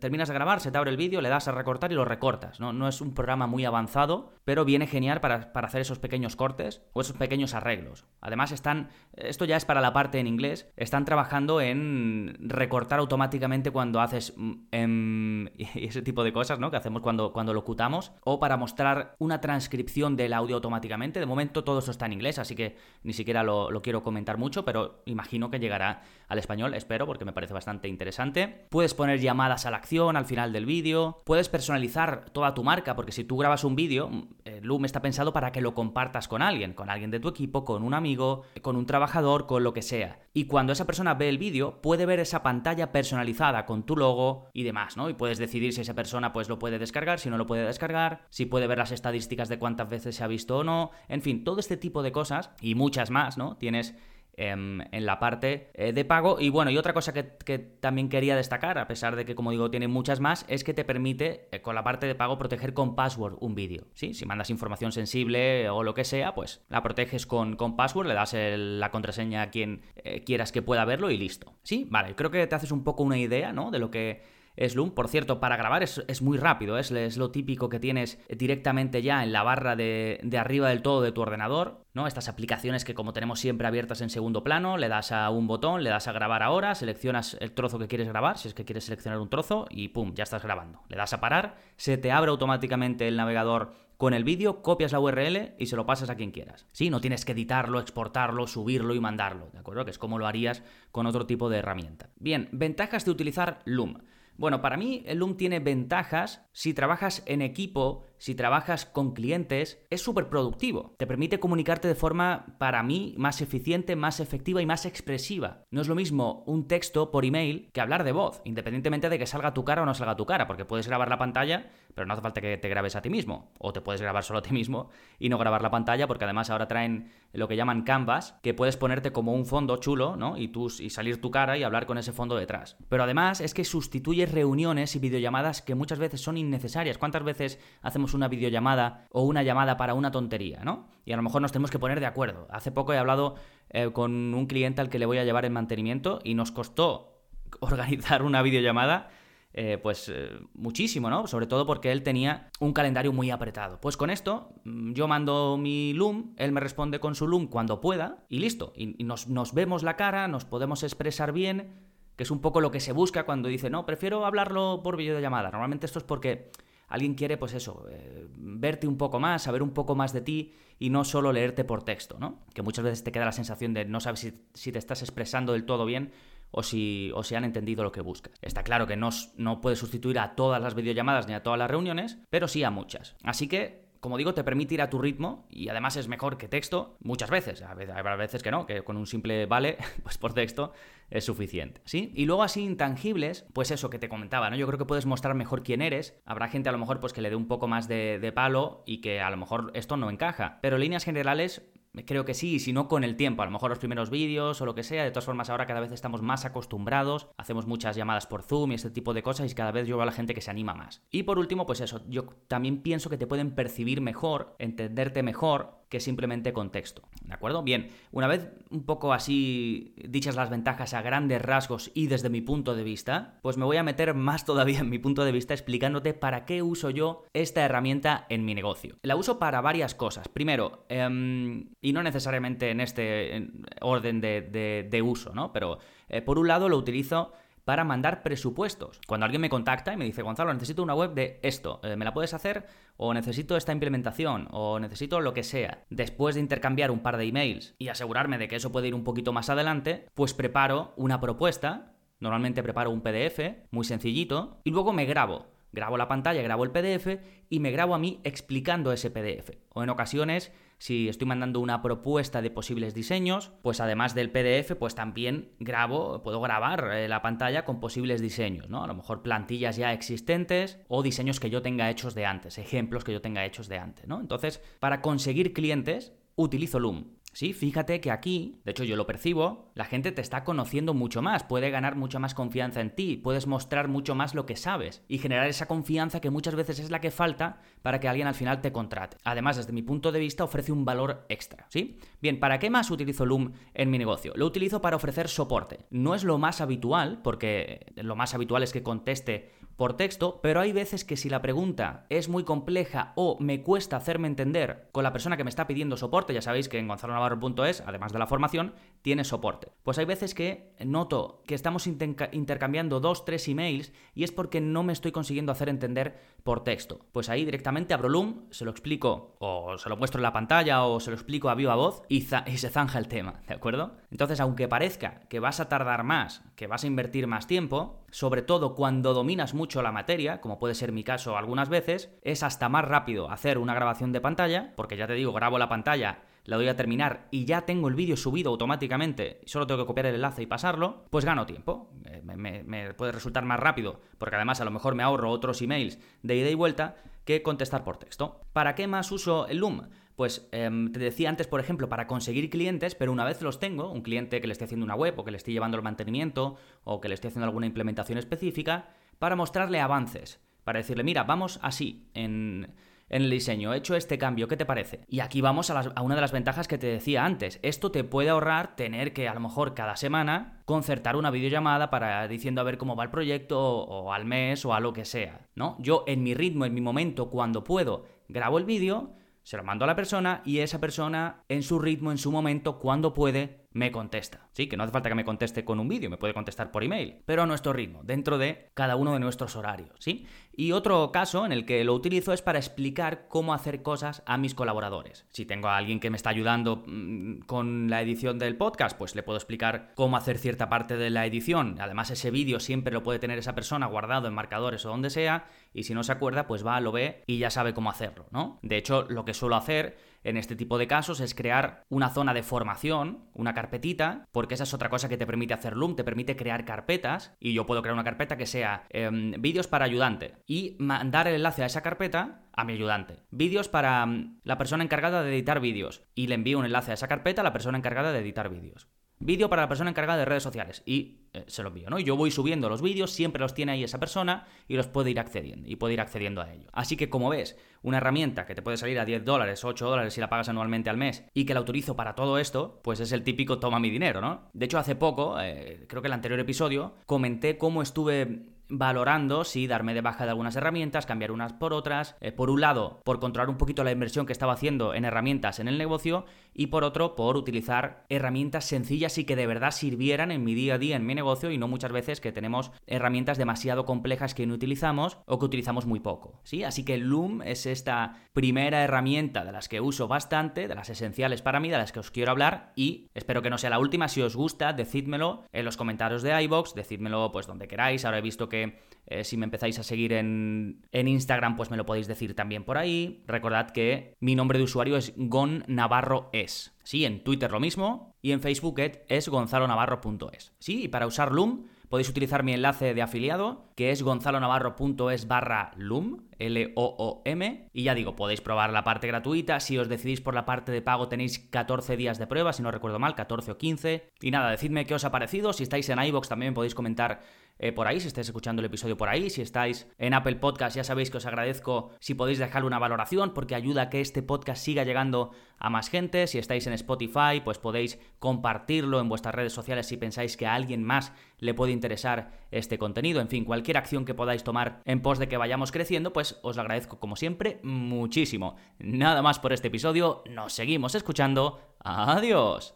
terminas 0.00 0.28
de 0.28 0.34
grabar, 0.34 0.60
se 0.60 0.70
te 0.70 0.78
abre 0.78 0.90
el 0.90 0.96
vídeo, 0.96 1.20
le 1.20 1.28
das 1.28 1.48
a 1.48 1.52
recortar 1.52 1.92
y 1.92 1.94
lo 1.94 2.04
recortas, 2.04 2.60
¿no? 2.60 2.72
No 2.72 2.88
es 2.88 3.00
un 3.00 3.14
programa 3.14 3.46
muy 3.46 3.64
avanzado, 3.64 4.32
pero 4.44 4.64
viene 4.64 4.86
genial 4.86 5.20
para, 5.20 5.52
para 5.52 5.68
hacer 5.68 5.80
esos 5.80 5.98
pequeños 5.98 6.36
cortes 6.36 6.82
o 6.92 7.00
esos 7.00 7.16
pequeños 7.16 7.54
arreglos. 7.54 8.06
Además 8.20 8.52
están 8.52 8.90
esto 9.16 9.44
ya 9.44 9.56
es 9.56 9.64
para 9.64 9.80
la 9.80 9.92
parte 9.92 10.13
en 10.20 10.26
inglés, 10.26 10.70
están 10.76 11.04
trabajando 11.04 11.60
en 11.60 12.36
recortar 12.40 12.98
automáticamente 12.98 13.70
cuando 13.70 14.00
haces 14.00 14.34
em, 14.70 15.46
ese 15.74 16.02
tipo 16.02 16.24
de 16.24 16.32
cosas, 16.32 16.58
¿no? 16.58 16.70
Que 16.70 16.76
hacemos 16.76 17.02
cuando, 17.02 17.32
cuando 17.32 17.52
locutamos, 17.52 18.12
o 18.22 18.38
para 18.38 18.56
mostrar 18.56 19.14
una 19.18 19.40
transcripción 19.40 20.16
del 20.16 20.32
audio 20.32 20.56
automáticamente. 20.56 21.20
De 21.20 21.26
momento 21.26 21.64
todo 21.64 21.78
eso 21.78 21.90
está 21.90 22.06
en 22.06 22.14
inglés, 22.14 22.38
así 22.38 22.54
que 22.54 22.76
ni 23.02 23.12
siquiera 23.12 23.42
lo 23.42 23.82
quiero 23.82 24.02
comentar 24.02 24.38
mucho, 24.38 24.64
pero 24.64 25.02
imagino 25.06 25.50
que 25.50 25.58
llegará 25.58 26.02
al 26.34 26.38
español, 26.38 26.74
espero, 26.74 27.06
porque 27.06 27.24
me 27.24 27.32
parece 27.32 27.54
bastante 27.54 27.88
interesante. 27.88 28.66
Puedes 28.68 28.92
poner 28.92 29.20
llamadas 29.20 29.64
a 29.64 29.70
la 29.70 29.78
acción 29.78 30.16
al 30.16 30.26
final 30.26 30.52
del 30.52 30.66
vídeo, 30.66 31.22
puedes 31.24 31.48
personalizar 31.48 32.30
toda 32.30 32.52
tu 32.52 32.62
marca, 32.62 32.94
porque 32.94 33.12
si 33.12 33.24
tú 33.24 33.38
grabas 33.38 33.64
un 33.64 33.74
vídeo, 33.74 34.08
mm, 34.08 34.28
eh, 34.44 34.60
Loom 34.62 34.84
está 34.84 35.00
pensado 35.00 35.32
para 35.32 35.52
que 35.52 35.60
lo 35.60 35.74
compartas 35.74 36.28
con 36.28 36.42
alguien, 36.42 36.74
con 36.74 36.90
alguien 36.90 37.10
de 37.10 37.20
tu 37.20 37.28
equipo, 37.28 37.64
con 37.64 37.82
un 37.82 37.94
amigo, 37.94 38.42
con 38.60 38.76
un 38.76 38.86
trabajador, 38.86 39.46
con 39.46 39.64
lo 39.64 39.72
que 39.72 39.82
sea. 39.82 40.20
Y 40.32 40.44
cuando 40.44 40.72
esa 40.72 40.84
persona 40.84 41.14
ve 41.14 41.28
el 41.28 41.38
vídeo, 41.38 41.80
puede 41.80 42.06
ver 42.06 42.20
esa 42.20 42.42
pantalla 42.42 42.92
personalizada 42.92 43.64
con 43.66 43.84
tu 43.84 43.96
logo 43.96 44.48
y 44.52 44.64
demás, 44.64 44.96
¿no? 44.96 45.08
Y 45.08 45.14
puedes 45.14 45.38
decidir 45.38 45.72
si 45.72 45.80
esa 45.80 45.94
persona 45.94 46.32
pues 46.32 46.48
lo 46.48 46.58
puede 46.58 46.78
descargar, 46.78 47.20
si 47.20 47.30
no 47.30 47.38
lo 47.38 47.46
puede 47.46 47.64
descargar, 47.64 48.26
si 48.30 48.46
puede 48.46 48.66
ver 48.66 48.78
las 48.78 48.92
estadísticas 48.92 49.48
de 49.48 49.58
cuántas 49.58 49.88
veces 49.88 50.16
se 50.16 50.24
ha 50.24 50.26
visto 50.26 50.58
o 50.58 50.64
no, 50.64 50.90
en 51.08 51.22
fin, 51.22 51.44
todo 51.44 51.60
este 51.60 51.76
tipo 51.76 52.02
de 52.02 52.12
cosas 52.12 52.50
y 52.60 52.74
muchas 52.74 53.10
más, 53.10 53.38
¿no? 53.38 53.56
Tienes 53.56 53.94
en, 54.36 54.84
la 54.92 55.18
parte 55.18 55.70
eh, 55.74 55.92
de 55.92 56.04
pago. 56.04 56.40
Y 56.40 56.50
bueno, 56.50 56.70
y 56.70 56.78
otra 56.78 56.92
cosa 56.92 57.12
que, 57.12 57.58
también 57.80 58.08
quería 58.08 58.36
destacar, 58.36 58.78
a 58.78 58.86
pesar 58.86 59.16
de 59.16 59.24
que, 59.24 59.34
como 59.34 59.50
digo, 59.50 59.70
tiene 59.70 59.88
muchas 59.88 60.20
más, 60.20 60.44
es 60.48 60.64
que 60.64 60.74
te 60.74 60.84
permite, 60.84 61.48
eh, 61.52 61.60
con 61.60 61.74
la 61.74 61.84
parte 61.84 62.06
de 62.06 62.14
pago, 62.14 62.38
proteger 62.38 62.74
con 62.74 62.94
password 62.94 63.36
un 63.40 63.54
vídeo. 63.54 63.86
¿sí? 63.94 64.14
Si 64.14 64.26
mandas 64.26 64.50
información 64.50 64.92
sensible 64.92 65.68
o 65.68 65.82
lo 65.82 65.94
que 65.94 66.04
sea, 66.04 66.34
pues 66.34 66.64
la 66.68 66.82
proteges 66.82 67.26
con, 67.26 67.56
con 67.56 67.76
password, 67.76 68.06
le 68.06 68.14
das 68.14 68.34
la 68.34 68.90
contraseña 68.90 69.42
a 69.42 69.50
quien 69.50 69.82
eh, 69.96 70.24
quieras 70.24 70.52
que 70.52 70.62
pueda 70.62 70.84
verlo 70.84 71.10
y 71.10 71.16
listo. 71.16 71.54
Sí, 71.62 71.86
vale, 71.90 72.14
creo 72.14 72.30
que 72.30 72.46
te 72.46 72.54
haces 72.54 72.72
un 72.72 72.84
poco 72.84 73.02
una 73.02 73.18
idea, 73.18 73.52
¿no? 73.52 73.70
De 73.70 73.78
lo 73.78 73.90
que 73.90 74.22
es 74.56 74.74
Loom. 74.74 74.92
Por 74.92 75.08
cierto, 75.08 75.40
para 75.40 75.56
grabar 75.56 75.82
es, 75.82 76.22
muy 76.22 76.38
rápido, 76.38 76.78
es, 76.78 76.90
es, 76.90 77.16
lo 77.16 77.30
típico 77.30 77.68
que 77.68 77.80
tienes 77.80 78.18
directamente 78.28 79.02
ya 79.02 79.22
en 79.22 79.32
la 79.32 79.42
barra 79.42 79.76
de, 79.76 80.20
de, 80.22 80.38
arriba 80.38 80.68
del 80.68 80.82
todo 80.82 81.02
de 81.02 81.12
tu 81.12 81.22
ordenador, 81.22 81.84
¿no? 81.92 82.06
Estas 82.06 82.28
aplicaciones 82.28 82.84
que 82.84 82.94
como 82.94 83.12
tenemos 83.12 83.40
siempre 83.40 83.66
abiertas 83.66 84.00
en 84.00 84.10
segundo 84.10 84.44
plano, 84.44 84.76
le 84.76 84.88
das 84.88 85.12
a 85.12 85.30
un 85.30 85.46
botón, 85.46 85.82
le 85.82 85.90
das 85.90 86.08
a 86.08 86.12
grabar 86.12 86.42
ahora, 86.42 86.74
seleccionas 86.74 87.36
el 87.40 87.52
trozo 87.52 87.78
que 87.78 87.88
quieres 87.88 88.08
grabar, 88.08 88.38
si 88.38 88.48
es 88.48 88.54
que 88.54 88.64
quieres 88.64 88.84
seleccionar 88.84 89.20
un 89.20 89.30
trozo, 89.30 89.66
y 89.70 89.88
pum, 89.88 90.14
ya 90.14 90.24
estás 90.24 90.42
grabando. 90.42 90.82
Le 90.88 90.96
das 90.96 91.12
a 91.12 91.20
parar, 91.20 91.56
se 91.76 91.98
te 91.98 92.12
abre 92.12 92.30
automáticamente 92.30 93.08
el 93.08 93.16
navegador 93.16 93.72
con 93.96 94.12
el 94.12 94.24
vídeo, 94.24 94.62
copias 94.62 94.92
la 94.92 95.00
URL 95.00 95.54
y 95.58 95.66
se 95.66 95.76
lo 95.76 95.86
pasas 95.86 96.10
a 96.10 96.16
quien 96.16 96.30
quieras. 96.30 96.66
Sí, 96.72 96.90
no 96.90 97.00
tienes 97.00 97.24
que 97.24 97.32
editarlo, 97.32 97.78
exportarlo, 97.78 98.46
subirlo 98.46 98.94
y 98.94 99.00
mandarlo, 99.00 99.50
¿de 99.52 99.58
acuerdo? 99.58 99.84
Que 99.84 99.92
es 99.92 99.98
como 99.98 100.18
lo 100.18 100.26
harías 100.26 100.62
con 100.90 101.06
otro 101.06 101.26
tipo 101.26 101.48
de 101.48 101.58
herramienta. 101.58 102.10
Bien, 102.16 102.48
ventajas 102.52 103.04
de 103.04 103.10
utilizar 103.12 103.60
Loom. 103.64 103.98
Bueno, 104.36 104.60
para 104.60 104.76
mí 104.76 105.02
el 105.06 105.18
Loom 105.18 105.36
tiene 105.36 105.60
ventajas 105.60 106.44
si 106.52 106.74
trabajas 106.74 107.22
en 107.26 107.40
equipo 107.40 108.04
si 108.18 108.34
trabajas 108.34 108.86
con 108.86 109.12
clientes, 109.12 109.84
es 109.90 110.02
súper 110.02 110.28
productivo. 110.28 110.94
Te 110.98 111.06
permite 111.06 111.40
comunicarte 111.40 111.88
de 111.88 111.94
forma, 111.94 112.56
para 112.58 112.82
mí, 112.82 113.14
más 113.18 113.40
eficiente, 113.40 113.96
más 113.96 114.20
efectiva 114.20 114.62
y 114.62 114.66
más 114.66 114.86
expresiva. 114.86 115.64
No 115.70 115.80
es 115.80 115.88
lo 115.88 115.94
mismo 115.94 116.42
un 116.46 116.66
texto 116.66 117.10
por 117.10 117.24
email 117.24 117.70
que 117.72 117.80
hablar 117.80 118.04
de 118.04 118.12
voz, 118.12 118.40
independientemente 118.44 119.08
de 119.08 119.18
que 119.18 119.26
salga 119.26 119.54
tu 119.54 119.64
cara 119.64 119.82
o 119.82 119.86
no 119.86 119.94
salga 119.94 120.16
tu 120.16 120.26
cara, 120.26 120.46
porque 120.46 120.64
puedes 120.64 120.86
grabar 120.88 121.08
la 121.08 121.18
pantalla, 121.18 121.70
pero 121.94 122.06
no 122.06 122.14
hace 122.14 122.22
falta 122.22 122.40
que 122.40 122.56
te 122.56 122.68
grabes 122.68 122.96
a 122.96 123.02
ti 123.02 123.10
mismo. 123.10 123.52
O 123.58 123.72
te 123.72 123.80
puedes 123.80 124.00
grabar 124.00 124.24
solo 124.24 124.38
a 124.38 124.42
ti 124.42 124.52
mismo 124.52 124.90
y 125.18 125.28
no 125.28 125.38
grabar 125.38 125.62
la 125.62 125.70
pantalla, 125.70 126.06
porque 126.06 126.24
además 126.24 126.50
ahora 126.50 126.68
traen 126.68 127.10
lo 127.32 127.48
que 127.48 127.56
llaman 127.56 127.82
canvas, 127.82 128.38
que 128.42 128.54
puedes 128.54 128.76
ponerte 128.76 129.12
como 129.12 129.34
un 129.34 129.46
fondo 129.46 129.76
chulo, 129.76 130.16
¿no? 130.16 130.36
Y, 130.36 130.48
tú, 130.48 130.72
y 130.78 130.90
salir 130.90 131.20
tu 131.20 131.30
cara 131.30 131.58
y 131.58 131.62
hablar 131.62 131.86
con 131.86 131.98
ese 131.98 132.12
fondo 132.12 132.36
detrás. 132.36 132.76
Pero 132.88 133.02
además 133.02 133.40
es 133.40 133.54
que 133.54 133.64
sustituyes 133.64 134.30
reuniones 134.32 134.94
y 134.96 134.98
videollamadas 134.98 135.62
que 135.62 135.74
muchas 135.74 135.98
veces 135.98 136.20
son 136.20 136.36
innecesarias. 136.36 136.98
¿Cuántas 136.98 137.24
veces 137.24 137.58
hacemos 137.82 138.03
una 138.12 138.28
videollamada 138.28 139.06
o 139.10 139.22
una 139.22 139.42
llamada 139.42 139.78
para 139.78 139.94
una 139.94 140.10
tontería, 140.10 140.60
¿no? 140.64 140.88
Y 141.06 141.12
a 141.12 141.16
lo 141.16 141.22
mejor 141.22 141.40
nos 141.40 141.52
tenemos 141.52 141.70
que 141.70 141.78
poner 141.78 142.00
de 142.00 142.06
acuerdo. 142.06 142.46
Hace 142.50 142.72
poco 142.72 142.92
he 142.92 142.98
hablado 142.98 143.36
eh, 143.70 143.90
con 143.92 144.34
un 144.34 144.46
cliente 144.46 144.80
al 144.80 144.90
que 144.90 144.98
le 144.98 145.06
voy 145.06 145.18
a 145.18 145.24
llevar 145.24 145.44
el 145.44 145.52
mantenimiento 145.52 146.18
y 146.24 146.34
nos 146.34 146.50
costó 146.50 147.22
organizar 147.60 148.22
una 148.22 148.42
videollamada. 148.42 149.08
Eh, 149.56 149.78
pues 149.80 150.08
eh, 150.12 150.30
muchísimo, 150.54 151.08
¿no? 151.08 151.28
Sobre 151.28 151.46
todo 151.46 151.64
porque 151.64 151.92
él 151.92 152.02
tenía 152.02 152.50
un 152.58 152.72
calendario 152.72 153.12
muy 153.12 153.30
apretado. 153.30 153.80
Pues 153.80 153.96
con 153.96 154.10
esto, 154.10 154.52
mm, 154.64 154.94
yo 154.94 155.06
mando 155.06 155.56
mi 155.56 155.92
Loom, 155.92 156.34
él 156.38 156.50
me 156.50 156.58
responde 156.58 156.98
con 156.98 157.14
su 157.14 157.28
Loom 157.28 157.46
cuando 157.46 157.80
pueda 157.80 158.24
y 158.28 158.40
listo. 158.40 158.72
Y, 158.74 159.04
nos, 159.04 159.28
nos 159.28 159.54
vemos 159.54 159.84
la 159.84 159.94
cara, 159.94 160.26
nos 160.26 160.44
podemos 160.44 160.82
expresar 160.82 161.30
bien, 161.30 161.70
que 162.16 162.24
es 162.24 162.32
un 162.32 162.40
poco 162.40 162.60
lo 162.60 162.72
que 162.72 162.80
se 162.80 162.90
busca 162.90 163.26
cuando 163.26 163.48
dice, 163.48 163.70
no, 163.70 163.86
prefiero 163.86 164.26
hablarlo 164.26 164.80
por 164.82 164.96
videollamada. 164.96 165.52
Normalmente 165.52 165.86
esto 165.86 166.00
es 166.00 166.04
porque 166.04 166.50
alguien 166.94 167.14
quiere, 167.14 167.36
pues 167.36 167.52
eso, 167.54 167.86
eh, 167.90 168.26
verte 168.36 168.86
un 168.86 168.96
poco 168.96 169.20
más, 169.20 169.42
saber 169.42 169.62
un 169.62 169.70
poco 169.70 169.94
más 169.94 170.12
de 170.12 170.20
ti 170.20 170.54
y 170.78 170.90
no 170.90 171.04
solo 171.04 171.32
leerte 171.32 171.64
por 171.64 171.82
texto, 171.82 172.16
¿no? 172.18 172.44
Que 172.54 172.62
muchas 172.62 172.84
veces 172.84 173.04
te 173.04 173.12
queda 173.12 173.24
la 173.24 173.32
sensación 173.32 173.74
de 173.74 173.84
no 173.84 174.00
sabes 174.00 174.32
si, 174.54 174.72
te 174.72 174.78
estás 174.78 175.02
expresando 175.02 175.52
del 175.52 175.64
todo 175.64 175.84
bien 175.84 176.12
o 176.50 176.62
si, 176.62 177.10
o 177.14 177.22
si 177.22 177.34
han 177.34 177.44
entendido 177.44 177.82
lo 177.82 177.92
que 177.92 178.00
buscas. 178.00 178.34
Está 178.42 178.62
claro 178.62 178.86
que 178.86 178.96
no, 178.96 179.10
no 179.36 179.60
puedes 179.60 179.78
sustituir 179.78 180.18
a 180.18 180.34
todas 180.34 180.62
las 180.62 180.74
videollamadas 180.74 181.26
ni 181.26 181.34
a 181.34 181.42
todas 181.42 181.58
las 181.58 181.70
reuniones, 181.70 182.18
pero 182.30 182.48
sí 182.48 182.62
a 182.62 182.70
muchas. 182.70 183.16
Así 183.24 183.48
que 183.48 183.84
como 184.04 184.18
digo, 184.18 184.34
te 184.34 184.44
permite 184.44 184.74
ir 184.74 184.82
a 184.82 184.90
tu 184.90 184.98
ritmo 184.98 185.46
y 185.48 185.70
además 185.70 185.96
es 185.96 186.08
mejor 186.08 186.36
que 186.36 186.46
texto 186.46 186.98
muchas 187.00 187.30
veces. 187.30 187.62
A 187.62 187.72
veces 187.72 188.42
que 188.42 188.50
no, 188.50 188.66
que 188.66 188.82
con 188.82 188.98
un 188.98 189.06
simple 189.06 189.46
vale, 189.46 189.78
pues 190.02 190.18
por 190.18 190.34
texto 190.34 190.74
es 191.10 191.24
suficiente, 191.24 191.80
¿sí? 191.84 192.12
Y 192.14 192.26
luego 192.26 192.42
así 192.42 192.62
intangibles, 192.62 193.46
pues 193.52 193.70
eso 193.70 193.90
que 193.90 193.98
te 193.98 194.08
comentaba, 194.08 194.50
¿no? 194.50 194.56
Yo 194.56 194.66
creo 194.66 194.78
que 194.78 194.84
puedes 194.84 195.06
mostrar 195.06 195.34
mejor 195.34 195.62
quién 195.62 195.82
eres. 195.82 196.20
Habrá 196.24 196.48
gente 196.48 196.68
a 196.68 196.72
lo 196.72 196.78
mejor 196.78 197.00
pues 197.00 197.12
que 197.12 197.22
le 197.22 197.30
dé 197.30 197.36
un 197.36 197.48
poco 197.48 197.68
más 197.68 197.88
de, 197.88 198.18
de 198.18 198.32
palo 198.32 198.82
y 198.86 199.00
que 199.00 199.20
a 199.20 199.30
lo 199.30 199.36
mejor 199.36 199.70
esto 199.74 199.96
no 199.96 200.10
encaja. 200.10 200.58
Pero 200.62 200.78
líneas 200.78 201.04
generales 201.04 201.62
Creo 202.06 202.24
que 202.24 202.34
sí, 202.34 202.54
y 202.54 202.58
si 202.58 202.72
no 202.72 202.88
con 202.88 203.04
el 203.04 203.16
tiempo, 203.16 203.42
a 203.42 203.44
lo 203.44 203.52
mejor 203.52 203.70
los 203.70 203.78
primeros 203.78 204.10
vídeos 204.10 204.60
o 204.60 204.66
lo 204.66 204.74
que 204.74 204.82
sea, 204.82 205.04
de 205.04 205.12
todas 205.12 205.26
formas 205.26 205.48
ahora 205.48 205.66
cada 205.66 205.78
vez 205.78 205.92
estamos 205.92 206.22
más 206.22 206.44
acostumbrados, 206.44 207.28
hacemos 207.36 207.66
muchas 207.66 207.94
llamadas 207.94 208.26
por 208.26 208.42
Zoom 208.42 208.72
y 208.72 208.74
este 208.74 208.90
tipo 208.90 209.14
de 209.14 209.22
cosas 209.22 209.50
y 209.50 209.54
cada 209.54 209.70
vez 209.70 209.86
yo 209.86 209.96
veo 209.96 210.02
a 210.02 210.06
la 210.06 210.12
gente 210.12 210.34
que 210.34 210.40
se 210.40 210.50
anima 210.50 210.74
más. 210.74 211.02
Y 211.10 211.22
por 211.22 211.38
último, 211.38 211.66
pues 211.66 211.80
eso, 211.80 212.02
yo 212.08 212.24
también 212.48 212.82
pienso 212.82 213.10
que 213.10 213.18
te 213.18 213.28
pueden 213.28 213.54
percibir 213.54 214.00
mejor, 214.00 214.56
entenderte 214.58 215.22
mejor 215.22 215.83
que 215.94 216.00
simplemente 216.00 216.52
contexto. 216.52 217.02
¿De 217.22 217.32
acuerdo? 217.32 217.62
Bien, 217.62 217.92
una 218.10 218.26
vez 218.26 218.50
un 218.70 218.84
poco 218.84 219.12
así 219.12 219.94
dichas 219.96 220.34
las 220.34 220.50
ventajas 220.50 220.92
a 220.92 221.02
grandes 221.02 221.40
rasgos 221.40 221.92
y 221.94 222.08
desde 222.08 222.30
mi 222.30 222.40
punto 222.40 222.74
de 222.74 222.82
vista, 222.82 223.38
pues 223.42 223.56
me 223.56 223.64
voy 223.64 223.76
a 223.76 223.84
meter 223.84 224.12
más 224.12 224.44
todavía 224.44 224.80
en 224.80 224.90
mi 224.90 224.98
punto 224.98 225.24
de 225.24 225.30
vista 225.30 225.54
explicándote 225.54 226.12
para 226.12 226.46
qué 226.46 226.62
uso 226.62 226.90
yo 226.90 227.22
esta 227.32 227.64
herramienta 227.64 228.26
en 228.28 228.44
mi 228.44 228.56
negocio. 228.56 228.96
La 229.02 229.14
uso 229.14 229.38
para 229.38 229.60
varias 229.60 229.94
cosas. 229.94 230.26
Primero, 230.26 230.84
em, 230.88 231.68
y 231.80 231.92
no 231.92 232.02
necesariamente 232.02 232.70
en 232.70 232.80
este 232.80 233.52
orden 233.80 234.20
de, 234.20 235.02
uso, 235.04 235.32
¿no? 235.32 235.52
Pero 235.52 235.78
eh, 236.08 236.22
por 236.22 236.40
un 236.40 236.48
lado 236.48 236.68
lo 236.68 236.76
utilizo 236.76 237.34
para 237.64 237.84
mandar 237.84 238.22
presupuestos. 238.22 239.00
Cuando 239.06 239.24
alguien 239.24 239.42
me 239.42 239.48
contacta 239.48 239.92
y 239.92 239.96
me 239.96 240.04
dice, 240.04 240.22
Gonzalo, 240.22 240.52
necesito 240.52 240.82
una 240.82 240.94
web 240.94 241.14
de 241.14 241.40
esto, 241.42 241.80
eh, 241.82 241.96
¿me 241.96 242.04
la 242.04 242.14
puedes 242.14 242.34
hacer? 242.34 242.66
O 242.96 243.12
necesito 243.14 243.56
esta 243.56 243.72
implementación, 243.72 244.48
o 244.50 244.78
necesito 244.78 245.20
lo 245.20 245.34
que 245.34 245.42
sea. 245.42 245.84
Después 245.90 246.34
de 246.34 246.40
intercambiar 246.40 246.90
un 246.90 247.00
par 247.00 247.16
de 247.16 247.24
emails 247.24 247.74
y 247.78 247.88
asegurarme 247.88 248.38
de 248.38 248.48
que 248.48 248.56
eso 248.56 248.72
puede 248.72 248.88
ir 248.88 248.94
un 248.94 249.04
poquito 249.04 249.32
más 249.32 249.50
adelante, 249.50 250.06
pues 250.14 250.34
preparo 250.34 250.92
una 250.96 251.20
propuesta. 251.20 251.94
Normalmente 252.20 252.62
preparo 252.62 252.90
un 252.90 253.02
PDF, 253.02 253.66
muy 253.70 253.84
sencillito, 253.84 254.60
y 254.64 254.70
luego 254.70 254.92
me 254.92 255.04
grabo. 255.04 255.53
Grabo 255.74 255.98
la 255.98 256.08
pantalla, 256.08 256.40
grabo 256.42 256.64
el 256.64 256.70
PDF 256.70 257.20
y 257.50 257.60
me 257.60 257.70
grabo 257.70 257.94
a 257.94 257.98
mí 257.98 258.20
explicando 258.24 258.92
ese 258.92 259.10
PDF. 259.10 259.50
O 259.70 259.82
en 259.82 259.90
ocasiones 259.90 260.52
si 260.78 261.08
estoy 261.08 261.26
mandando 261.26 261.60
una 261.60 261.82
propuesta 261.82 262.42
de 262.42 262.50
posibles 262.50 262.94
diseños, 262.94 263.52
pues 263.62 263.80
además 263.80 264.14
del 264.14 264.30
PDF, 264.30 264.74
pues 264.78 264.94
también 264.94 265.52
grabo, 265.58 266.22
puedo 266.22 266.40
grabar 266.40 266.90
eh, 266.92 267.08
la 267.08 267.22
pantalla 267.22 267.64
con 267.64 267.80
posibles 267.80 268.20
diseños, 268.20 268.68
¿no? 268.68 268.84
A 268.84 268.86
lo 268.86 268.94
mejor 268.94 269.22
plantillas 269.22 269.76
ya 269.76 269.92
existentes 269.92 270.78
o 270.88 271.02
diseños 271.02 271.40
que 271.40 271.50
yo 271.50 271.62
tenga 271.62 271.88
hechos 271.90 272.14
de 272.14 272.26
antes, 272.26 272.58
ejemplos 272.58 273.04
que 273.04 273.12
yo 273.12 273.22
tenga 273.22 273.46
hechos 273.46 273.68
de 273.68 273.78
antes, 273.78 274.06
¿no? 274.06 274.20
Entonces, 274.20 274.60
para 274.80 275.00
conseguir 275.00 275.52
clientes, 275.52 276.12
utilizo 276.36 276.78
Loom. 276.78 277.06
Sí, 277.34 277.52
fíjate 277.52 278.00
que 278.00 278.12
aquí, 278.12 278.60
de 278.64 278.70
hecho 278.70 278.84
yo 278.84 278.94
lo 278.94 279.08
percibo, 279.08 279.72
la 279.74 279.84
gente 279.84 280.12
te 280.12 280.20
está 280.20 280.44
conociendo 280.44 280.94
mucho 280.94 281.20
más, 281.20 281.42
puede 281.42 281.70
ganar 281.70 281.96
mucha 281.96 282.20
más 282.20 282.32
confianza 282.32 282.80
en 282.80 282.94
ti, 282.94 283.16
puedes 283.16 283.48
mostrar 283.48 283.88
mucho 283.88 284.14
más 284.14 284.36
lo 284.36 284.46
que 284.46 284.54
sabes 284.54 285.02
y 285.08 285.18
generar 285.18 285.48
esa 285.48 285.66
confianza 285.66 286.20
que 286.20 286.30
muchas 286.30 286.54
veces 286.54 286.78
es 286.78 286.92
la 286.92 287.00
que 287.00 287.10
falta 287.10 287.60
para 287.82 287.98
que 287.98 288.06
alguien 288.06 288.28
al 288.28 288.36
final 288.36 288.60
te 288.60 288.70
contrate. 288.70 289.16
Además, 289.24 289.56
desde 289.56 289.72
mi 289.72 289.82
punto 289.82 290.12
de 290.12 290.20
vista, 290.20 290.44
ofrece 290.44 290.70
un 290.70 290.84
valor 290.84 291.26
extra, 291.28 291.66
¿sí? 291.70 291.98
Bien, 292.22 292.38
¿para 292.38 292.60
qué 292.60 292.70
más 292.70 292.92
utilizo 292.92 293.26
Loom 293.26 293.52
en 293.74 293.90
mi 293.90 293.98
negocio? 293.98 294.32
Lo 294.36 294.46
utilizo 294.46 294.80
para 294.80 294.96
ofrecer 294.96 295.26
soporte. 295.26 295.86
No 295.90 296.14
es 296.14 296.22
lo 296.22 296.38
más 296.38 296.60
habitual, 296.60 297.20
porque 297.24 297.92
lo 297.96 298.14
más 298.14 298.34
habitual 298.34 298.62
es 298.62 298.72
que 298.72 298.84
conteste 298.84 299.50
por 299.76 299.96
texto, 299.96 300.40
pero 300.42 300.60
hay 300.60 300.72
veces 300.72 301.04
que 301.04 301.16
si 301.16 301.28
la 301.28 301.42
pregunta 301.42 302.06
es 302.08 302.28
muy 302.28 302.44
compleja 302.44 303.12
o 303.16 303.36
me 303.40 303.62
cuesta 303.62 303.96
hacerme 303.96 304.28
entender 304.28 304.88
con 304.92 305.04
la 305.04 305.12
persona 305.12 305.36
que 305.36 305.44
me 305.44 305.50
está 305.50 305.66
pidiendo 305.66 305.96
soporte, 305.96 306.34
ya 306.34 306.42
sabéis 306.42 306.68
que 306.68 306.78
en 306.78 306.88
gonzalonavarro.es, 306.88 307.82
además 307.86 308.12
de 308.12 308.18
la 308.18 308.26
formación, 308.26 308.74
tiene 309.02 309.24
soporte. 309.24 309.72
Pues 309.82 309.98
hay 309.98 310.04
veces 310.04 310.34
que 310.34 310.74
noto 310.84 311.42
que 311.46 311.54
estamos 311.54 311.86
intercambiando 311.86 313.00
dos, 313.00 313.24
tres 313.24 313.48
emails 313.48 313.92
y 314.14 314.24
es 314.24 314.32
porque 314.32 314.60
no 314.60 314.82
me 314.82 314.92
estoy 314.92 315.12
consiguiendo 315.12 315.52
hacer 315.52 315.68
entender 315.68 316.18
por 316.42 316.62
texto. 316.62 317.00
Pues 317.12 317.28
ahí 317.28 317.44
directamente 317.44 317.94
abro 317.94 318.08
Loom, 318.08 318.46
se 318.50 318.64
lo 318.64 318.70
explico 318.70 319.36
o 319.38 319.76
se 319.78 319.88
lo 319.88 319.96
muestro 319.96 320.18
en 320.20 320.24
la 320.24 320.32
pantalla 320.32 320.84
o 320.84 321.00
se 321.00 321.10
lo 321.10 321.16
explico 321.16 321.48
a 321.48 321.54
viva 321.54 321.74
voz 321.74 322.02
y, 322.08 322.26
y 322.46 322.58
se 322.58 322.70
zanja 322.70 322.98
el 322.98 323.08
tema, 323.08 323.42
¿de 323.48 323.54
acuerdo? 323.54 323.96
Entonces, 324.10 324.40
aunque 324.40 324.68
parezca 324.68 325.20
que 325.28 325.40
vas 325.40 325.60
a 325.60 325.68
tardar 325.68 326.04
más, 326.04 326.42
que 326.56 326.66
vas 326.66 326.84
a 326.84 326.86
invertir 326.86 327.26
más 327.26 327.46
tiempo, 327.46 328.04
sobre 328.10 328.42
todo 328.42 328.74
cuando 328.74 329.14
dominas 329.14 329.54
mucho 329.54 329.82
la 329.82 329.92
materia, 329.92 330.40
como 330.40 330.58
puede 330.58 330.74
ser 330.74 330.92
mi 330.92 331.04
caso 331.04 331.36
algunas 331.36 331.68
veces, 331.68 332.10
es 332.22 332.42
hasta 332.42 332.68
más 332.68 332.84
rápido 332.84 333.30
hacer 333.30 333.58
una 333.58 333.74
grabación 333.74 334.12
de 334.12 334.20
pantalla, 334.20 334.72
porque 334.76 334.96
ya 334.96 335.06
te 335.06 335.14
digo, 335.14 335.32
grabo 335.32 335.58
la 335.58 335.68
pantalla, 335.68 336.22
la 336.44 336.56
doy 336.56 336.68
a 336.68 336.76
terminar 336.76 337.26
y 337.30 337.44
ya 337.44 337.62
tengo 337.62 337.88
el 337.88 337.94
vídeo 337.94 338.16
subido 338.16 338.50
automáticamente, 338.50 339.40
solo 339.46 339.66
tengo 339.66 339.82
que 339.82 339.86
copiar 339.86 340.06
el 340.06 340.16
enlace 340.16 340.42
y 340.42 340.46
pasarlo, 340.46 341.04
pues 341.10 341.24
gano 341.24 341.46
tiempo. 341.46 341.90
Eh, 342.04 342.22
me, 342.22 342.94
puede 342.94 343.12
resultar 343.12 343.44
más 343.44 343.60
rápido, 343.60 344.00
porque 344.18 344.36
además 344.36 344.60
a 344.60 344.64
lo 344.64 344.70
mejor 344.70 344.94
me 344.94 345.02
ahorro 345.02 345.30
otros 345.30 345.62
emails 345.62 345.98
de 346.22 346.36
ida 346.36 346.50
y 346.50 346.54
vuelta 346.54 346.96
que 347.24 347.42
contestar 347.42 347.84
por 347.84 347.96
texto. 347.96 348.40
¿Para 348.52 348.74
qué 348.74 348.86
más 348.86 349.10
uso 349.10 349.46
el 349.46 349.58
Loom? 349.58 349.88
Pues 350.16 350.48
em, 350.52 350.92
te 350.92 351.00
decía 351.00 351.28
antes, 351.28 351.46
por 351.46 351.60
ejemplo, 351.60 351.88
para 351.88 352.06
conseguir 352.06 352.48
clientes, 352.48 352.94
pero 352.94 353.10
una 353.10 353.24
vez 353.24 353.42
los 353.42 353.58
tengo, 353.58 353.90
un 353.90 354.02
cliente 354.02 354.40
que 354.40 354.46
le 354.46 354.52
esté 354.52 354.64
haciendo 354.64 354.84
una 354.84 354.94
web 354.94 355.18
o 355.18 355.24
que 355.24 355.32
le 355.32 355.36
esté 355.36 355.52
llevando 355.52 355.76
el 355.76 355.82
mantenimiento 355.82 356.56
o 356.84 357.00
que 357.00 357.08
le 357.08 357.14
esté 357.14 357.28
haciendo 357.28 357.46
alguna 357.46 357.66
implementación 357.66 358.18
específica, 358.18 358.88
para 359.18 359.36
mostrarle 359.36 359.80
avances, 359.80 360.40
para 360.64 360.78
decirle, 360.78 361.04
mira, 361.04 361.24
vamos 361.24 361.58
así 361.62 362.08
en, 362.14 362.74
el 363.08 363.30
diseño, 363.30 363.74
he 363.74 363.76
hecho 363.76 363.94
este 363.96 364.18
cambio, 364.18 364.48
¿qué 364.48 364.56
te 364.56 364.64
parece? 364.64 365.00
Y 365.08 365.20
aquí 365.20 365.40
vamos 365.40 365.70
a, 365.70 366.02
una 366.02 366.14
de 366.14 366.20
las 366.20 366.32
ventajas 366.32 366.66
que 366.66 366.78
te 366.78 366.86
decía 366.86 367.24
antes. 367.24 367.60
Esto 367.62 367.90
te 367.90 368.02
puede 368.02 368.30
ahorrar 368.30 368.76
tener 368.76 369.12
que 369.12 369.28
a 369.28 369.34
lo 369.34 369.40
mejor 369.40 369.74
cada 369.74 369.96
semana 369.96 370.62
concertar 370.64 371.16
una 371.16 371.30
videollamada 371.30 371.90
para 371.90 372.26
diciendo 372.28 372.60
a 372.60 372.64
ver 372.64 372.78
cómo 372.78 372.96
va 372.96 373.04
el 373.04 373.10
proyecto 373.10 373.60
o 373.60 374.12
al 374.12 374.24
mes 374.24 374.64
o 374.64 374.74
a 374.74 374.80
lo 374.80 374.92
que 374.92 375.04
sea, 375.04 375.46
¿no? 375.54 375.76
Yo 375.80 376.04
en 376.06 376.22
mi 376.22 376.34
ritmo, 376.34 376.64
en 376.64 376.74
mi 376.74 376.80
momento, 376.80 377.30
cuando 377.30 377.62
puedo, 377.62 378.04
grabo 378.28 378.58
el 378.58 378.64
vídeo 378.64 379.14
se 379.44 379.56
lo 379.56 379.62
mando 379.62 379.84
a 379.84 379.86
la 379.86 379.94
persona 379.94 380.42
y 380.44 380.58
esa 380.58 380.80
persona, 380.80 381.44
en 381.48 381.62
su 381.62 381.78
ritmo, 381.78 382.10
en 382.10 382.18
su 382.18 382.32
momento, 382.32 382.78
cuando 382.80 383.14
puede, 383.14 383.63
me 383.74 383.92
contesta. 383.92 384.48
Sí, 384.52 384.68
que 384.68 384.76
no 384.76 384.84
hace 384.84 384.92
falta 384.92 385.08
que 385.08 385.14
me 385.16 385.24
conteste 385.24 385.64
con 385.64 385.80
un 385.80 385.88
vídeo, 385.88 386.08
me 386.08 386.16
puede 386.16 386.32
contestar 386.32 386.70
por 386.70 386.84
email, 386.84 387.18
pero 387.26 387.42
a 387.42 387.46
nuestro 387.46 387.72
ritmo, 387.72 388.02
dentro 388.04 388.38
de 388.38 388.70
cada 388.72 388.96
uno 388.96 389.12
de 389.12 389.20
nuestros 389.20 389.56
horarios, 389.56 389.90
¿sí? 389.98 390.26
Y 390.56 390.70
otro 390.70 391.10
caso 391.10 391.44
en 391.44 391.50
el 391.50 391.66
que 391.66 391.82
lo 391.82 391.92
utilizo 391.92 392.32
es 392.32 392.40
para 392.40 392.60
explicar 392.60 393.26
cómo 393.28 393.52
hacer 393.52 393.82
cosas 393.82 394.22
a 394.26 394.38
mis 394.38 394.54
colaboradores. 394.54 395.26
Si 395.32 395.44
tengo 395.44 395.68
a 395.68 395.76
alguien 395.76 395.98
que 395.98 396.08
me 396.08 396.16
está 396.16 396.30
ayudando 396.30 396.84
mm, 396.86 397.40
con 397.40 397.90
la 397.90 398.00
edición 398.00 398.38
del 398.38 398.56
podcast, 398.56 398.96
pues 398.96 399.16
le 399.16 399.24
puedo 399.24 399.38
explicar 399.38 399.92
cómo 399.96 400.16
hacer 400.16 400.38
cierta 400.38 400.68
parte 400.68 400.96
de 400.96 401.10
la 401.10 401.26
edición. 401.26 401.76
Además, 401.80 402.10
ese 402.12 402.30
vídeo 402.30 402.60
siempre 402.60 402.92
lo 402.92 403.02
puede 403.02 403.18
tener 403.18 403.38
esa 403.38 403.56
persona 403.56 403.86
guardado 403.86 404.28
en 404.28 404.34
marcadores 404.34 404.86
o 404.86 404.90
donde 404.90 405.10
sea, 405.10 405.46
y 405.72 405.82
si 405.82 405.94
no 405.94 406.04
se 406.04 406.12
acuerda, 406.12 406.46
pues 406.46 406.64
va, 406.64 406.80
lo 406.80 406.92
ve 406.92 407.24
y 407.26 407.38
ya 407.38 407.50
sabe 407.50 407.74
cómo 407.74 407.90
hacerlo, 407.90 408.26
¿no? 408.30 408.60
De 408.62 408.76
hecho, 408.76 409.02
lo 409.08 409.24
que 409.24 409.34
suelo 409.34 409.56
hacer 409.56 410.13
en 410.24 410.36
este 410.36 410.56
tipo 410.56 410.78
de 410.78 410.86
casos 410.86 411.20
es 411.20 411.34
crear 411.34 411.84
una 411.88 412.10
zona 412.10 412.34
de 412.34 412.42
formación, 412.42 413.28
una 413.32 413.54
carpetita, 413.54 414.24
porque 414.32 414.54
esa 414.54 414.64
es 414.64 414.74
otra 414.74 414.90
cosa 414.90 415.08
que 415.08 415.16
te 415.16 415.26
permite 415.26 415.54
hacer 415.54 415.76
Loom, 415.76 415.96
te 415.96 416.04
permite 416.04 416.36
crear 416.36 416.64
carpetas, 416.64 417.34
y 417.38 417.52
yo 417.52 417.66
puedo 417.66 417.82
crear 417.82 417.94
una 417.94 418.04
carpeta 418.04 418.36
que 418.36 418.46
sea 418.46 418.86
em, 418.90 419.32
vídeos 419.40 419.68
para 419.68 419.84
ayudante, 419.84 420.34
y 420.46 420.76
mandar 420.80 421.28
el 421.28 421.36
enlace 421.36 421.62
a 421.62 421.66
esa 421.66 421.82
carpeta 421.82 422.42
a 422.52 422.64
mi 422.64 422.72
ayudante. 422.72 423.22
Vídeos 423.30 423.68
para 423.68 424.04
mm, 424.06 424.40
la 424.42 424.58
persona 424.58 424.84
encargada 424.84 425.22
de 425.22 425.32
editar 425.32 425.60
vídeos, 425.60 426.02
y 426.14 426.26
le 426.26 426.34
envío 426.34 426.58
un 426.58 426.64
enlace 426.64 426.90
a 426.90 426.94
esa 426.94 427.08
carpeta 427.08 427.42
a 427.42 427.44
la 427.44 427.52
persona 427.52 427.78
encargada 427.78 428.12
de 428.12 428.20
editar 428.20 428.48
vídeos. 428.48 428.88
Vídeo 429.24 429.48
para 429.48 429.62
la 429.62 429.68
persona 429.68 429.88
encargada 429.88 430.18
de 430.18 430.26
redes 430.26 430.42
sociales. 430.42 430.82
Y 430.84 431.20
eh, 431.32 431.44
se 431.46 431.62
lo 431.62 431.70
envío, 431.70 431.88
¿no? 431.88 431.98
Yo 431.98 432.14
voy 432.14 432.30
subiendo 432.30 432.68
los 432.68 432.82
vídeos, 432.82 433.10
siempre 433.10 433.40
los 433.40 433.54
tiene 433.54 433.72
ahí 433.72 433.82
esa 433.82 433.98
persona 433.98 434.46
y 434.68 434.76
los 434.76 434.86
puede 434.86 435.10
ir 435.10 435.18
accediendo. 435.18 435.66
Y 435.66 435.76
puede 435.76 435.94
ir 435.94 436.02
accediendo 436.02 436.42
a 436.42 436.52
ellos. 436.52 436.68
Así 436.74 436.98
que 436.98 437.08
como 437.08 437.30
ves, 437.30 437.56
una 437.80 437.96
herramienta 437.96 438.44
que 438.44 438.54
te 438.54 438.60
puede 438.60 438.76
salir 438.76 438.98
a 439.00 439.06
10 439.06 439.24
dólares, 439.24 439.64
8 439.64 439.88
dólares 439.88 440.12
si 440.12 440.20
la 440.20 440.28
pagas 440.28 440.50
anualmente 440.50 440.90
al 440.90 440.98
mes 440.98 441.24
y 441.32 441.46
que 441.46 441.54
la 441.54 441.62
utilizo 441.62 441.96
para 441.96 442.14
todo 442.14 442.38
esto, 442.38 442.80
pues 442.84 443.00
es 443.00 443.12
el 443.12 443.22
típico 443.22 443.58
toma 443.58 443.80
mi 443.80 443.88
dinero, 443.88 444.20
¿no? 444.20 444.50
De 444.52 444.66
hecho, 444.66 444.78
hace 444.78 444.94
poco, 444.94 445.40
eh, 445.40 445.86
creo 445.88 446.02
que 446.02 446.08
el 446.08 446.12
anterior 446.12 446.38
episodio, 446.38 446.94
comenté 447.06 447.56
cómo 447.56 447.80
estuve 447.80 448.53
valorando 448.68 449.44
si 449.44 449.66
darme 449.66 449.94
de 449.94 450.00
baja 450.00 450.24
de 450.24 450.30
algunas 450.30 450.56
herramientas, 450.56 451.06
cambiar 451.06 451.32
unas 451.32 451.52
por 451.52 451.72
otras. 451.72 452.16
Eh, 452.20 452.32
por 452.32 452.50
un 452.50 452.60
lado, 452.60 453.00
por 453.04 453.20
controlar 453.20 453.50
un 453.50 453.58
poquito 453.58 453.84
la 453.84 453.92
inversión 453.92 454.26
que 454.26 454.32
estaba 454.32 454.52
haciendo 454.52 454.94
en 454.94 455.04
herramientas 455.04 455.58
en 455.58 455.68
el 455.68 455.78
negocio 455.78 456.24
y 456.54 456.68
por 456.68 456.84
otro, 456.84 457.16
por 457.16 457.36
utilizar 457.36 458.04
herramientas 458.08 458.64
sencillas 458.64 459.18
y 459.18 459.24
que 459.24 459.36
de 459.36 459.46
verdad 459.46 459.72
sirvieran 459.72 460.30
en 460.30 460.44
mi 460.44 460.54
día 460.54 460.74
a 460.74 460.78
día, 460.78 460.96
en 460.96 461.06
mi 461.06 461.14
negocio 461.14 461.50
y 461.50 461.58
no 461.58 461.68
muchas 461.68 461.92
veces 461.92 462.20
que 462.20 462.32
tenemos 462.32 462.70
herramientas 462.86 463.38
demasiado 463.38 463.84
complejas 463.84 464.34
que 464.34 464.46
no 464.46 464.54
utilizamos 464.54 465.18
o 465.26 465.38
que 465.38 465.44
utilizamos 465.44 465.86
muy 465.86 466.00
poco. 466.00 466.40
¿sí? 466.44 466.64
Así 466.64 466.84
que 466.84 466.96
Loom 466.98 467.42
es 467.42 467.66
esta 467.66 468.16
primera 468.32 468.82
herramienta 468.82 469.44
de 469.44 469.52
las 469.52 469.68
que 469.68 469.80
uso 469.80 470.08
bastante, 470.08 470.68
de 470.68 470.74
las 470.74 470.90
esenciales 470.90 471.42
para 471.42 471.60
mí, 471.60 471.70
de 471.70 471.78
las 471.78 471.92
que 471.92 472.00
os 472.00 472.10
quiero 472.10 472.30
hablar 472.30 472.72
y 472.76 473.08
espero 473.14 473.42
que 473.42 473.50
no 473.50 473.58
sea 473.58 473.70
la 473.70 473.78
última. 473.78 474.08
Si 474.08 474.22
os 474.22 474.36
gusta, 474.36 474.72
decídmelo 474.72 475.44
en 475.52 475.64
los 475.64 475.76
comentarios 475.76 476.22
de 476.22 476.42
iBox, 476.44 476.74
decídmelo 476.74 477.32
pues 477.32 477.46
donde 477.46 477.68
queráis. 477.68 478.04
Ahora 478.04 478.18
he 478.18 478.22
visto 478.22 478.48
que 478.48 478.63
eh, 479.06 479.24
si 479.24 479.36
me 479.36 479.44
empezáis 479.44 479.78
a 479.78 479.82
seguir 479.82 480.12
en, 480.12 480.82
Instagram, 480.92 481.56
pues 481.56 481.70
me 481.70 481.76
lo 481.76 481.86
podéis 481.86 482.06
decir 482.06 482.34
también 482.34 482.64
por 482.64 482.78
ahí. 482.78 483.22
Recordad 483.26 483.70
que 483.70 484.14
mi 484.20 484.34
nombre 484.34 484.58
de 484.58 484.64
usuario 484.64 484.96
es 484.96 485.12
Gon 485.16 485.64
Navarro 485.66 486.30
es. 486.32 486.76
Sí, 486.84 487.04
en 487.04 487.24
Twitter 487.24 487.50
lo 487.50 487.60
mismo 487.60 488.14
y 488.20 488.32
en 488.32 488.40
Facebook 488.40 488.80
es 489.08 489.28
gonzalonavarro.es. 489.28 490.54
Sí, 490.58 490.84
y 490.84 490.88
para 490.88 491.06
usar 491.06 491.32
Loom 491.32 491.66
podéis 491.88 492.08
utilizar 492.08 492.42
mi 492.42 492.52
enlace 492.52 492.92
de 492.92 493.02
afiliado, 493.02 493.70
que 493.76 493.90
es 493.90 494.02
gonzalonavarro.es 494.02 495.28
barra 495.28 495.72
Loom, 495.76 496.24
L-O-O-M. 496.38 497.68
Y 497.72 497.82
ya 497.84 497.94
digo, 497.94 498.16
podéis 498.16 498.40
probar 498.40 498.72
la 498.72 498.84
parte 498.84 499.06
gratuita. 499.06 499.60
Si 499.60 499.78
os 499.78 499.88
decidís 499.88 500.20
por 500.20 500.34
la 500.34 500.44
parte 500.44 500.72
de 500.72 500.82
pago, 500.82 501.08
tenéis 501.08 501.38
14 501.38 501.96
días 501.96 502.18
de 502.18 502.26
prueba, 502.26 502.52
si 502.52 502.62
no 502.62 502.70
recuerdo 502.70 502.98
mal, 502.98 503.14
14 503.14 503.52
o 503.52 503.58
15. 503.58 504.10
Y 504.20 504.30
nada, 504.30 504.50
decidme 504.50 504.86
qué 504.86 504.94
os 504.94 505.04
ha 505.04 505.12
parecido. 505.12 505.52
Si 505.52 505.62
estáis 505.62 505.88
en 505.88 506.02
iBox 506.02 506.28
también 506.28 506.54
podéis 506.54 506.74
comentar 506.74 507.22
eh, 507.58 507.72
por 507.72 507.86
ahí, 507.86 508.00
si 508.00 508.08
estáis 508.08 508.26
escuchando 508.26 508.60
el 508.60 508.66
episodio 508.66 508.96
por 508.96 509.08
ahí, 509.08 509.30
si 509.30 509.40
estáis 509.40 509.86
en 509.98 510.14
Apple 510.14 510.36
Podcast, 510.36 510.76
ya 510.76 510.84
sabéis 510.84 511.10
que 511.10 511.18
os 511.18 511.26
agradezco 511.26 511.90
si 512.00 512.14
podéis 512.14 512.38
dejarle 512.38 512.66
una 512.66 512.78
valoración 512.78 513.32
porque 513.32 513.54
ayuda 513.54 513.82
a 513.82 513.90
que 513.90 514.00
este 514.00 514.22
podcast 514.22 514.62
siga 514.62 514.84
llegando 514.84 515.30
a 515.58 515.70
más 515.70 515.88
gente. 515.88 516.26
Si 516.26 516.38
estáis 516.38 516.66
en 516.66 516.72
Spotify, 516.72 517.40
pues 517.44 517.58
podéis 517.58 517.98
compartirlo 518.18 519.00
en 519.00 519.08
vuestras 519.08 519.34
redes 519.34 519.52
sociales 519.52 519.86
si 519.86 519.96
pensáis 519.96 520.36
que 520.36 520.46
a 520.46 520.54
alguien 520.54 520.82
más 520.82 521.12
le 521.38 521.54
puede 521.54 521.72
interesar 521.72 522.32
este 522.50 522.76
contenido. 522.76 523.20
En 523.20 523.28
fin, 523.28 523.44
cualquier 523.44 523.76
acción 523.76 524.04
que 524.04 524.14
podáis 524.14 524.44
tomar 524.44 524.80
en 524.84 525.00
pos 525.00 525.18
de 525.18 525.28
que 525.28 525.36
vayamos 525.36 525.72
creciendo, 525.72 526.12
pues 526.12 526.40
os 526.42 526.56
lo 526.56 526.62
agradezco 526.62 526.98
como 526.98 527.16
siempre 527.16 527.60
muchísimo. 527.62 528.56
Nada 528.78 529.22
más 529.22 529.38
por 529.38 529.52
este 529.52 529.68
episodio, 529.68 530.24
nos 530.28 530.52
seguimos 530.52 530.94
escuchando. 530.94 531.60
Adiós. 531.78 532.74